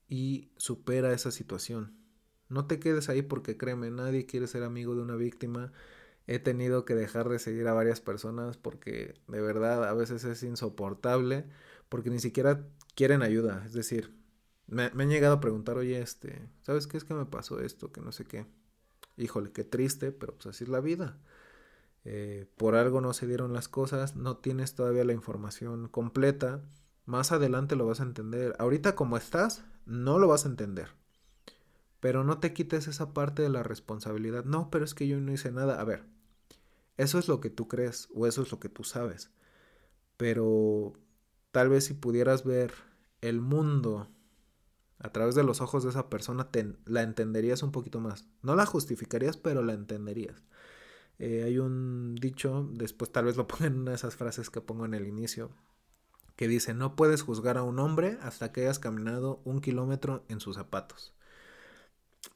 y 0.07 0.51
supera 0.57 1.13
esa 1.13 1.31
situación. 1.31 1.97
No 2.47 2.65
te 2.65 2.79
quedes 2.79 3.09
ahí 3.09 3.21
porque 3.21 3.57
créeme, 3.57 3.91
nadie 3.91 4.25
quiere 4.25 4.47
ser 4.47 4.63
amigo 4.63 4.95
de 4.95 5.01
una 5.01 5.15
víctima. 5.15 5.71
He 6.25 6.39
tenido 6.39 6.85
que 6.85 6.95
dejar 6.95 7.29
de 7.29 7.39
seguir 7.39 7.67
a 7.67 7.73
varias 7.73 8.01
personas 8.01 8.57
porque 8.57 9.15
de 9.27 9.41
verdad 9.41 9.87
a 9.87 9.93
veces 9.93 10.23
es 10.23 10.43
insoportable 10.43 11.45
porque 11.89 12.09
ni 12.09 12.19
siquiera 12.19 12.67
quieren 12.95 13.21
ayuda. 13.21 13.63
Es 13.65 13.73
decir, 13.73 14.15
me, 14.67 14.83
han 14.85 15.09
llegado 15.09 15.35
a 15.35 15.39
preguntar, 15.39 15.77
oye, 15.77 15.99
este, 15.99 16.49
¿sabes 16.61 16.87
qué 16.87 16.97
es 16.97 17.03
que 17.03 17.13
me 17.13 17.25
pasó 17.25 17.59
esto? 17.59 17.91
Que 17.91 18.01
no 18.01 18.11
sé 18.11 18.25
qué. 18.25 18.45
Híjole, 19.19 19.51
qué 19.51 19.63
triste, 19.63 20.11
pero 20.11 20.33
pues 20.33 20.47
así 20.47 20.63
es 20.63 20.69
la 20.69 20.79
vida. 20.79 21.17
Eh, 22.05 22.47
por 22.57 22.75
algo 22.75 23.01
no 23.01 23.13
se 23.13 23.27
dieron 23.27 23.53
las 23.53 23.67
cosas, 23.67 24.15
no 24.15 24.37
tienes 24.37 24.75
todavía 24.75 25.03
la 25.03 25.13
información 25.13 25.89
completa. 25.89 26.61
Más 27.05 27.31
adelante 27.31 27.75
lo 27.75 27.85
vas 27.85 27.99
a 27.99 28.03
entender. 28.03 28.55
Ahorita 28.59 28.95
como 28.95 29.17
estás, 29.17 29.63
no 29.85 30.19
lo 30.19 30.27
vas 30.27 30.45
a 30.45 30.49
entender. 30.49 30.89
Pero 31.99 32.23
no 32.23 32.39
te 32.39 32.53
quites 32.53 32.87
esa 32.87 33.13
parte 33.13 33.41
de 33.41 33.49
la 33.49 33.61
responsabilidad. 33.63 34.45
No, 34.45 34.69
pero 34.71 34.85
es 34.85 34.93
que 34.93 35.07
yo 35.07 35.19
no 35.19 35.33
hice 35.33 35.51
nada. 35.51 35.81
A 35.81 35.83
ver, 35.83 36.05
eso 36.97 37.19
es 37.19 37.27
lo 37.27 37.41
que 37.41 37.49
tú 37.49 37.67
crees 37.67 38.07
o 38.15 38.25
eso 38.27 38.41
es 38.41 38.51
lo 38.51 38.59
que 38.59 38.69
tú 38.69 38.83
sabes. 38.83 39.31
Pero 40.17 40.93
tal 41.51 41.69
vez 41.69 41.85
si 41.85 41.93
pudieras 41.93 42.45
ver 42.45 42.73
el 43.21 43.41
mundo 43.41 44.07
a 44.99 45.11
través 45.11 45.35
de 45.35 45.43
los 45.43 45.61
ojos 45.61 45.83
de 45.83 45.89
esa 45.89 46.09
persona 46.09 46.51
te, 46.51 46.75
la 46.85 47.01
entenderías 47.03 47.63
un 47.63 47.71
poquito 47.71 47.99
más. 47.99 48.25
No 48.41 48.55
la 48.55 48.65
justificarías, 48.65 49.37
pero 49.37 49.63
la 49.63 49.73
entenderías. 49.73 50.43
Eh, 51.19 51.43
hay 51.43 51.57
un 51.59 52.15
dicho, 52.15 52.69
después 52.73 53.11
tal 53.11 53.25
vez 53.25 53.37
lo 53.37 53.47
ponga 53.47 53.67
en 53.67 53.79
una 53.79 53.91
de 53.91 53.95
esas 53.95 54.15
frases 54.15 54.49
que 54.49 54.61
pongo 54.61 54.85
en 54.85 54.93
el 54.93 55.07
inicio, 55.07 55.51
que 56.35 56.47
dice, 56.47 56.73
no 56.73 56.95
puedes 56.95 57.21
juzgar 57.21 57.57
a 57.57 57.63
un 57.63 57.79
hombre 57.79 58.17
hasta 58.21 58.51
que 58.51 58.61
hayas 58.61 58.79
caminado 58.79 59.41
un 59.45 59.61
kilómetro 59.61 60.23
en 60.29 60.39
sus 60.39 60.55
zapatos. 60.55 61.13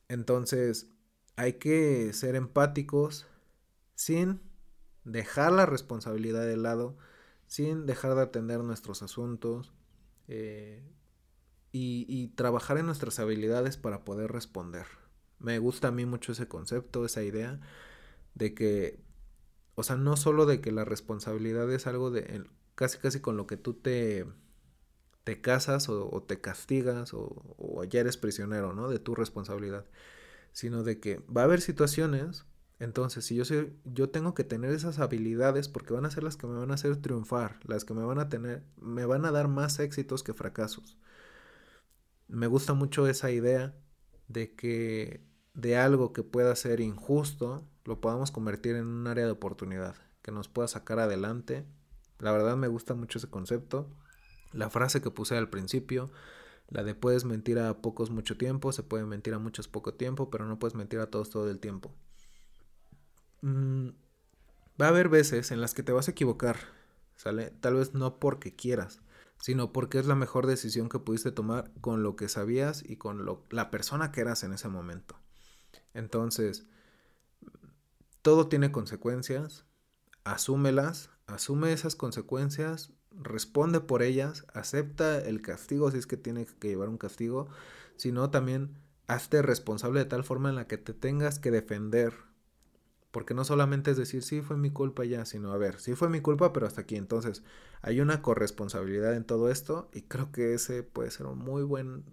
Entonces, 0.07 0.87
hay 1.35 1.53
que 1.53 2.13
ser 2.13 2.35
empáticos 2.35 3.25
sin 3.95 4.41
dejar 5.05 5.51
la 5.51 5.65
responsabilidad 5.65 6.45
de 6.45 6.57
lado, 6.57 6.97
sin 7.47 7.85
dejar 7.85 8.15
de 8.15 8.21
atender 8.23 8.59
nuestros 8.59 9.03
asuntos. 9.03 9.73
Eh, 10.27 10.83
y, 11.75 12.27
trabajar 12.35 12.77
en 12.77 12.85
nuestras 12.85 13.19
habilidades 13.19 13.77
para 13.77 14.05
poder 14.05 14.31
responder. 14.31 14.85
Me 15.39 15.57
gusta 15.59 15.89
a 15.89 15.91
mí 15.91 16.05
mucho 16.05 16.31
ese 16.31 16.47
concepto, 16.47 17.03
esa 17.03 17.23
idea 17.23 17.59
de 18.35 18.53
que, 18.53 18.99
o 19.75 19.83
sea, 19.83 19.95
no 19.95 20.15
solo 20.15 20.45
de 20.45 20.61
que 20.61 20.71
la 20.71 20.85
responsabilidad 20.85 21.71
es 21.73 21.87
algo 21.87 22.11
de 22.11 22.45
casi 22.75 22.99
casi 22.99 23.19
con 23.19 23.37
lo 23.37 23.47
que 23.47 23.57
tú 23.57 23.73
te, 23.73 24.25
te 25.23 25.41
casas 25.41 25.89
o, 25.89 26.23
te 26.27 26.39
castigas 26.41 27.13
o, 27.13 27.55
o, 27.57 27.83
ya 27.85 28.01
eres 28.01 28.17
prisionero, 28.17 28.73
¿no? 28.73 28.87
De 28.87 28.99
tu 28.99 29.15
responsabilidad, 29.15 29.85
sino 30.51 30.83
de 30.83 30.99
que 30.99 31.23
va 31.35 31.41
a 31.41 31.45
haber 31.45 31.61
situaciones, 31.61 32.45
entonces 32.79 33.25
si 33.25 33.35
yo 33.35 33.45
soy, 33.45 33.73
yo 33.85 34.09
tengo 34.09 34.35
que 34.35 34.43
tener 34.43 34.71
esas 34.71 34.99
habilidades 34.99 35.69
porque 35.69 35.93
van 35.93 36.05
a 36.05 36.11
ser 36.11 36.23
las 36.23 36.37
que 36.37 36.47
me 36.47 36.55
van 36.59 36.71
a 36.71 36.75
hacer 36.75 36.97
triunfar, 36.97 37.59
las 37.65 37.83
que 37.85 37.95
me 37.95 38.03
van 38.03 38.19
a 38.19 38.29
tener, 38.29 38.63
me 38.79 39.05
van 39.05 39.25
a 39.25 39.31
dar 39.31 39.47
más 39.47 39.79
éxitos 39.79 40.23
que 40.23 40.33
fracasos 40.33 40.97
me 42.27 42.47
gusta 42.47 42.73
mucho 42.73 43.07
esa 43.07 43.31
idea 43.31 43.75
de 44.27 44.55
que 44.55 45.25
de 45.53 45.77
algo 45.77 46.13
que 46.13 46.23
pueda 46.23 46.55
ser 46.55 46.79
injusto 46.79 47.67
lo 47.85 48.01
podamos 48.01 48.31
convertir 48.31 48.75
en 48.75 48.87
un 48.87 49.07
área 49.07 49.25
de 49.25 49.31
oportunidad, 49.31 49.95
que 50.21 50.31
nos 50.31 50.47
pueda 50.47 50.67
sacar 50.67 50.99
adelante. 50.99 51.65
La 52.19 52.31
verdad 52.31 52.55
me 52.55 52.67
gusta 52.67 52.95
mucho 52.95 53.17
ese 53.17 53.29
concepto. 53.29 53.89
La 54.53 54.69
frase 54.69 55.01
que 55.01 55.11
puse 55.11 55.35
al 55.35 55.49
principio, 55.49 56.09
la 56.69 56.83
de 56.83 56.95
puedes 56.95 57.25
mentir 57.25 57.59
a 57.59 57.81
pocos 57.81 58.09
mucho 58.09 58.37
tiempo, 58.37 58.71
se 58.71 58.83
puede 58.83 59.05
mentir 59.05 59.33
a 59.33 59.39
muchos 59.39 59.67
poco 59.67 59.93
tiempo, 59.93 60.29
pero 60.29 60.45
no 60.45 60.59
puedes 60.59 60.75
mentir 60.75 60.99
a 60.99 61.07
todos 61.07 61.29
todo 61.29 61.49
el 61.49 61.59
tiempo. 61.59 61.93
Mm, 63.41 63.89
va 64.81 64.85
a 64.85 64.89
haber 64.89 65.09
veces 65.09 65.51
en 65.51 65.59
las 65.59 65.73
que 65.73 65.83
te 65.83 65.91
vas 65.91 66.07
a 66.07 66.11
equivocar, 66.11 66.57
¿sale? 67.15 67.51
Tal 67.59 67.75
vez 67.75 67.93
no 67.93 68.19
porque 68.19 68.55
quieras, 68.55 69.01
sino 69.43 69.73
porque 69.73 69.99
es 69.99 70.05
la 70.05 70.15
mejor 70.15 70.47
decisión 70.47 70.87
que 70.87 70.99
pudiste 70.99 71.29
tomar 71.29 71.69
con 71.81 72.01
lo 72.01 72.15
que 72.15 72.29
sabías 72.29 72.81
y 72.87 72.95
con 72.95 73.25
lo, 73.25 73.43
la 73.49 73.71
persona 73.71 74.09
que 74.13 74.21
eras 74.21 74.41
en 74.43 74.53
ese 74.53 74.69
momento. 74.69 75.19
Entonces, 75.93 76.65
todo 78.21 78.47
tiene 78.47 78.71
consecuencias, 78.71 79.65
asúmelas, 80.23 81.09
asume 81.27 81.73
esas 81.73 81.97
consecuencias, 81.97 82.93
responde 83.11 83.81
por 83.81 84.01
ellas, 84.01 84.45
acepta 84.53 85.19
el 85.19 85.41
castigo 85.41 85.91
si 85.91 85.97
es 85.97 86.07
que 86.07 86.15
tiene 86.15 86.45
que 86.45 86.69
llevar 86.69 86.87
un 86.87 86.97
castigo, 86.97 87.49
sino 87.97 88.29
también 88.29 88.77
hazte 89.07 89.41
responsable 89.41 89.99
de 89.99 90.05
tal 90.05 90.23
forma 90.23 90.51
en 90.51 90.55
la 90.55 90.67
que 90.67 90.77
te 90.77 90.93
tengas 90.93 91.39
que 91.39 91.51
defender 91.51 92.13
porque 93.13 93.35
no 93.35 93.45
solamente 93.45 93.91
es 93.91 93.97
decir, 93.97 94.23
sí 94.23 94.41
fue 94.41 94.57
mi 94.57 94.71
culpa 94.71 95.05
ya, 95.05 95.23
sino 95.25 95.51
a 95.53 95.57
ver, 95.57 95.79
sí 95.79 95.93
fue 95.93 96.09
mi 96.09 96.19
culpa, 96.19 96.51
pero 96.51 96.65
hasta 96.65 96.81
aquí. 96.81 96.95
Entonces, 96.95 97.43
hay 97.83 98.01
una 98.01 98.23
corresponsabilidad 98.23 99.15
en 99.15 99.23
todo 99.23 99.51
esto 99.51 99.87
y 99.93 100.01
creo 100.01 100.31
que 100.31 100.55
ese 100.55 100.81
puede 100.81 101.11
ser 101.11 101.27
un 101.27 101.37
muy 101.37 101.61
buen, 101.61 102.05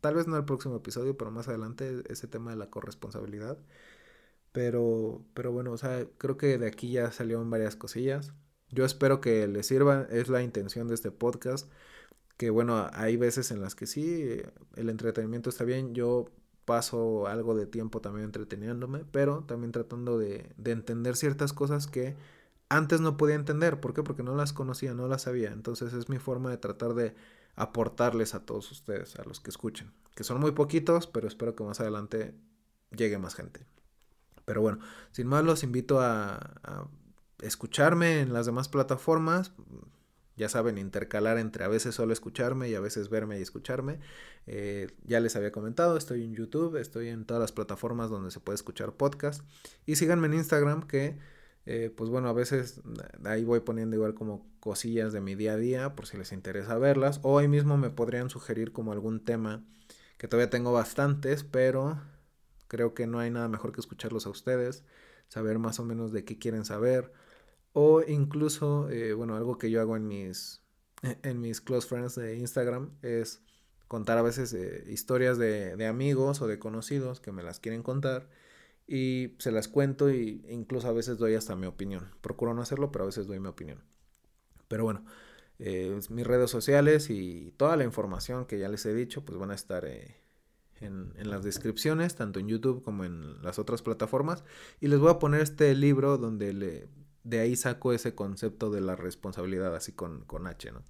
tal 0.00 0.16
vez 0.16 0.26
no 0.26 0.36
el 0.36 0.44
próximo 0.44 0.74
episodio, 0.74 1.16
pero 1.16 1.30
más 1.30 1.46
adelante 1.46 2.02
ese 2.08 2.26
tema 2.26 2.50
de 2.50 2.56
la 2.56 2.70
corresponsabilidad. 2.70 3.56
Pero, 4.50 5.24
pero 5.32 5.52
bueno, 5.52 5.70
o 5.72 5.78
sea, 5.78 6.06
creo 6.18 6.36
que 6.36 6.58
de 6.58 6.66
aquí 6.66 6.90
ya 6.90 7.12
salieron 7.12 7.50
varias 7.50 7.76
cosillas. 7.76 8.32
Yo 8.70 8.84
espero 8.84 9.20
que 9.20 9.46
les 9.46 9.66
sirva, 9.66 10.08
es 10.10 10.28
la 10.28 10.42
intención 10.42 10.88
de 10.88 10.94
este 10.96 11.12
podcast. 11.12 11.70
Que 12.36 12.50
bueno, 12.50 12.88
hay 12.94 13.16
veces 13.16 13.52
en 13.52 13.60
las 13.60 13.76
que 13.76 13.86
sí, 13.86 14.42
el 14.76 14.90
entretenimiento 14.90 15.50
está 15.50 15.64
bien. 15.64 15.94
Yo 15.94 16.32
paso 16.68 17.26
algo 17.26 17.54
de 17.54 17.64
tiempo 17.64 18.02
también 18.02 18.26
entreteniéndome, 18.26 19.06
pero 19.10 19.42
también 19.44 19.72
tratando 19.72 20.18
de, 20.18 20.54
entender 20.66 21.16
ciertas 21.16 21.54
cosas 21.54 21.86
que 21.86 22.14
antes 22.68 23.00
no 23.00 23.16
podía 23.16 23.36
entender. 23.36 23.80
¿Por 23.80 23.94
qué? 23.94 24.02
Porque 24.02 24.22
no 24.22 24.36
las 24.36 24.52
conocía, 24.52 24.92
no 24.92 25.08
las 25.08 25.22
sabía. 25.22 25.50
Entonces 25.50 25.94
es 25.94 26.10
mi 26.10 26.18
forma 26.18 26.50
de 26.50 26.58
tratar 26.58 26.92
de 26.92 27.14
aportarles 27.56 28.34
a 28.34 28.44
todos 28.44 28.70
ustedes, 28.70 29.16
a 29.16 29.24
los 29.24 29.40
que 29.40 29.48
escuchen. 29.48 29.90
Que 30.14 30.24
son 30.24 30.40
muy 30.40 30.52
poquitos, 30.52 31.06
pero 31.06 31.26
espero 31.26 31.56
que 31.56 31.64
más 31.64 31.80
adelante 31.80 32.34
llegue 32.94 33.16
más 33.16 33.34
gente. 33.34 33.64
Pero 34.44 34.60
bueno, 34.60 34.78
sin 35.10 35.26
más 35.26 35.44
los 35.44 35.62
invito 35.62 36.02
a, 36.02 36.34
a 36.64 36.86
escucharme 37.40 38.20
en 38.20 38.34
las 38.34 38.44
demás 38.44 38.68
plataformas 38.68 39.52
ya 40.38 40.48
saben, 40.48 40.78
intercalar 40.78 41.36
entre 41.36 41.64
a 41.64 41.68
veces 41.68 41.94
solo 41.96 42.12
escucharme 42.12 42.70
y 42.70 42.74
a 42.74 42.80
veces 42.80 43.10
verme 43.10 43.38
y 43.38 43.42
escucharme. 43.42 43.98
Eh, 44.46 44.88
ya 45.04 45.20
les 45.20 45.36
había 45.36 45.52
comentado, 45.52 45.96
estoy 45.96 46.22
en 46.24 46.32
YouTube, 46.32 46.76
estoy 46.76 47.08
en 47.08 47.24
todas 47.26 47.40
las 47.40 47.52
plataformas 47.52 48.08
donde 48.08 48.30
se 48.30 48.40
puede 48.40 48.54
escuchar 48.54 48.92
podcast. 48.92 49.42
Y 49.84 49.96
síganme 49.96 50.28
en 50.28 50.34
Instagram 50.34 50.86
que, 50.86 51.18
eh, 51.66 51.92
pues 51.94 52.08
bueno, 52.08 52.28
a 52.28 52.32
veces 52.32 52.80
ahí 53.24 53.44
voy 53.44 53.60
poniendo 53.60 53.96
igual 53.96 54.14
como 54.14 54.48
cosillas 54.60 55.12
de 55.12 55.20
mi 55.20 55.34
día 55.34 55.54
a 55.54 55.56
día 55.56 55.94
por 55.96 56.06
si 56.06 56.16
les 56.16 56.32
interesa 56.32 56.78
verlas. 56.78 57.18
O 57.24 57.38
ahí 57.38 57.48
mismo 57.48 57.76
me 57.76 57.90
podrían 57.90 58.30
sugerir 58.30 58.72
como 58.72 58.92
algún 58.92 59.24
tema 59.24 59.64
que 60.18 60.28
todavía 60.28 60.50
tengo 60.50 60.72
bastantes, 60.72 61.42
pero 61.42 62.00
creo 62.68 62.94
que 62.94 63.06
no 63.06 63.18
hay 63.18 63.30
nada 63.30 63.48
mejor 63.48 63.72
que 63.72 63.80
escucharlos 63.80 64.26
a 64.26 64.30
ustedes, 64.30 64.84
saber 65.28 65.58
más 65.58 65.80
o 65.80 65.84
menos 65.84 66.12
de 66.12 66.24
qué 66.24 66.38
quieren 66.38 66.64
saber 66.64 67.12
o 67.72 68.02
incluso, 68.02 68.88
eh, 68.90 69.12
bueno, 69.12 69.36
algo 69.36 69.58
que 69.58 69.70
yo 69.70 69.80
hago 69.80 69.96
en 69.96 70.06
mis, 70.08 70.62
en 71.02 71.40
mis 71.40 71.60
close 71.60 71.86
friends 71.86 72.14
de 72.16 72.36
Instagram 72.36 72.90
es 73.02 73.42
contar 73.88 74.18
a 74.18 74.22
veces 74.22 74.52
eh, 74.54 74.84
historias 74.88 75.38
de, 75.38 75.76
de, 75.76 75.86
amigos 75.86 76.42
o 76.42 76.46
de 76.46 76.58
conocidos 76.58 77.20
que 77.20 77.32
me 77.32 77.42
las 77.42 77.60
quieren 77.60 77.82
contar 77.82 78.28
y 78.86 79.34
se 79.38 79.52
las 79.52 79.68
cuento 79.68 80.10
y 80.10 80.44
incluso 80.48 80.88
a 80.88 80.92
veces 80.92 81.18
doy 81.18 81.34
hasta 81.34 81.56
mi 81.56 81.66
opinión. 81.66 82.10
Procuro 82.20 82.54
no 82.54 82.62
hacerlo, 82.62 82.90
pero 82.90 83.04
a 83.04 83.06
veces 83.06 83.26
doy 83.26 83.38
mi 83.40 83.48
opinión. 83.48 83.82
Pero 84.68 84.84
bueno, 84.84 85.04
eh, 85.58 85.98
mis 86.10 86.26
redes 86.26 86.50
sociales 86.50 87.10
y 87.10 87.52
toda 87.56 87.76
la 87.76 87.84
información 87.84 88.46
que 88.46 88.58
ya 88.58 88.68
les 88.68 88.86
he 88.86 88.94
dicho, 88.94 89.24
pues 89.24 89.38
van 89.38 89.50
a 89.50 89.54
estar 89.54 89.84
en, 89.84 91.12
en, 91.16 91.30
las 91.30 91.42
descripciones, 91.42 92.14
tanto 92.14 92.40
en 92.40 92.48
YouTube 92.48 92.82
como 92.82 93.04
en 93.04 93.42
las 93.42 93.58
otras 93.58 93.82
plataformas. 93.82 94.44
Y 94.80 94.88
les 94.88 94.98
voy 94.98 95.10
a 95.10 95.18
poner 95.18 95.40
este 95.40 95.74
libro 95.74 96.18
donde 96.18 96.52
le, 96.52 96.88
de 97.24 97.40
ahí 97.40 97.56
saco 97.56 97.92
ese 97.92 98.14
concepto 98.14 98.70
de 98.70 98.80
la 98.80 98.96
responsabilidad, 98.96 99.74
así 99.74 99.92
con, 99.92 100.24
con 100.24 100.46
H, 100.46 100.72
¿no? 100.72 100.82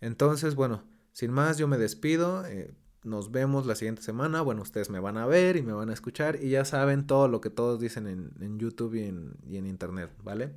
Entonces, 0.00 0.54
bueno, 0.54 0.82
sin 1.12 1.30
más, 1.30 1.58
yo 1.58 1.68
me 1.68 1.78
despido. 1.78 2.44
Eh, 2.46 2.74
nos 3.04 3.30
vemos 3.30 3.66
la 3.66 3.74
siguiente 3.74 4.02
semana. 4.02 4.42
Bueno, 4.42 4.62
ustedes 4.62 4.90
me 4.90 5.00
van 5.00 5.16
a 5.16 5.26
ver 5.26 5.56
y 5.56 5.62
me 5.62 5.72
van 5.72 5.90
a 5.90 5.92
escuchar 5.92 6.42
y 6.42 6.50
ya 6.50 6.64
saben 6.64 7.06
todo 7.06 7.28
lo 7.28 7.40
que 7.40 7.50
todos 7.50 7.80
dicen 7.80 8.06
en, 8.06 8.58
YouTube 8.58 8.94
y 8.94 9.04
en, 9.04 9.36
y 9.46 9.56
en 9.56 9.66
Internet, 9.66 10.10
¿vale? 10.22 10.54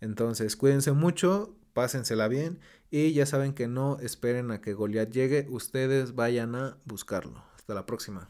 Entonces, 0.00 0.56
cuídense 0.56 0.92
mucho, 0.92 1.56
pásensela 1.72 2.28
bien 2.28 2.60
y 2.90 3.12
ya 3.12 3.26
saben 3.26 3.54
que 3.54 3.66
no 3.66 3.98
esperen 4.00 4.50
a 4.50 4.60
que 4.60 4.74
Goliath 4.74 5.10
llegue, 5.10 5.46
ustedes 5.50 6.14
vayan 6.14 6.54
a 6.54 6.78
buscarlo. 6.84 7.42
Hasta 7.56 7.74
la 7.74 7.86
próxima. 7.86 8.28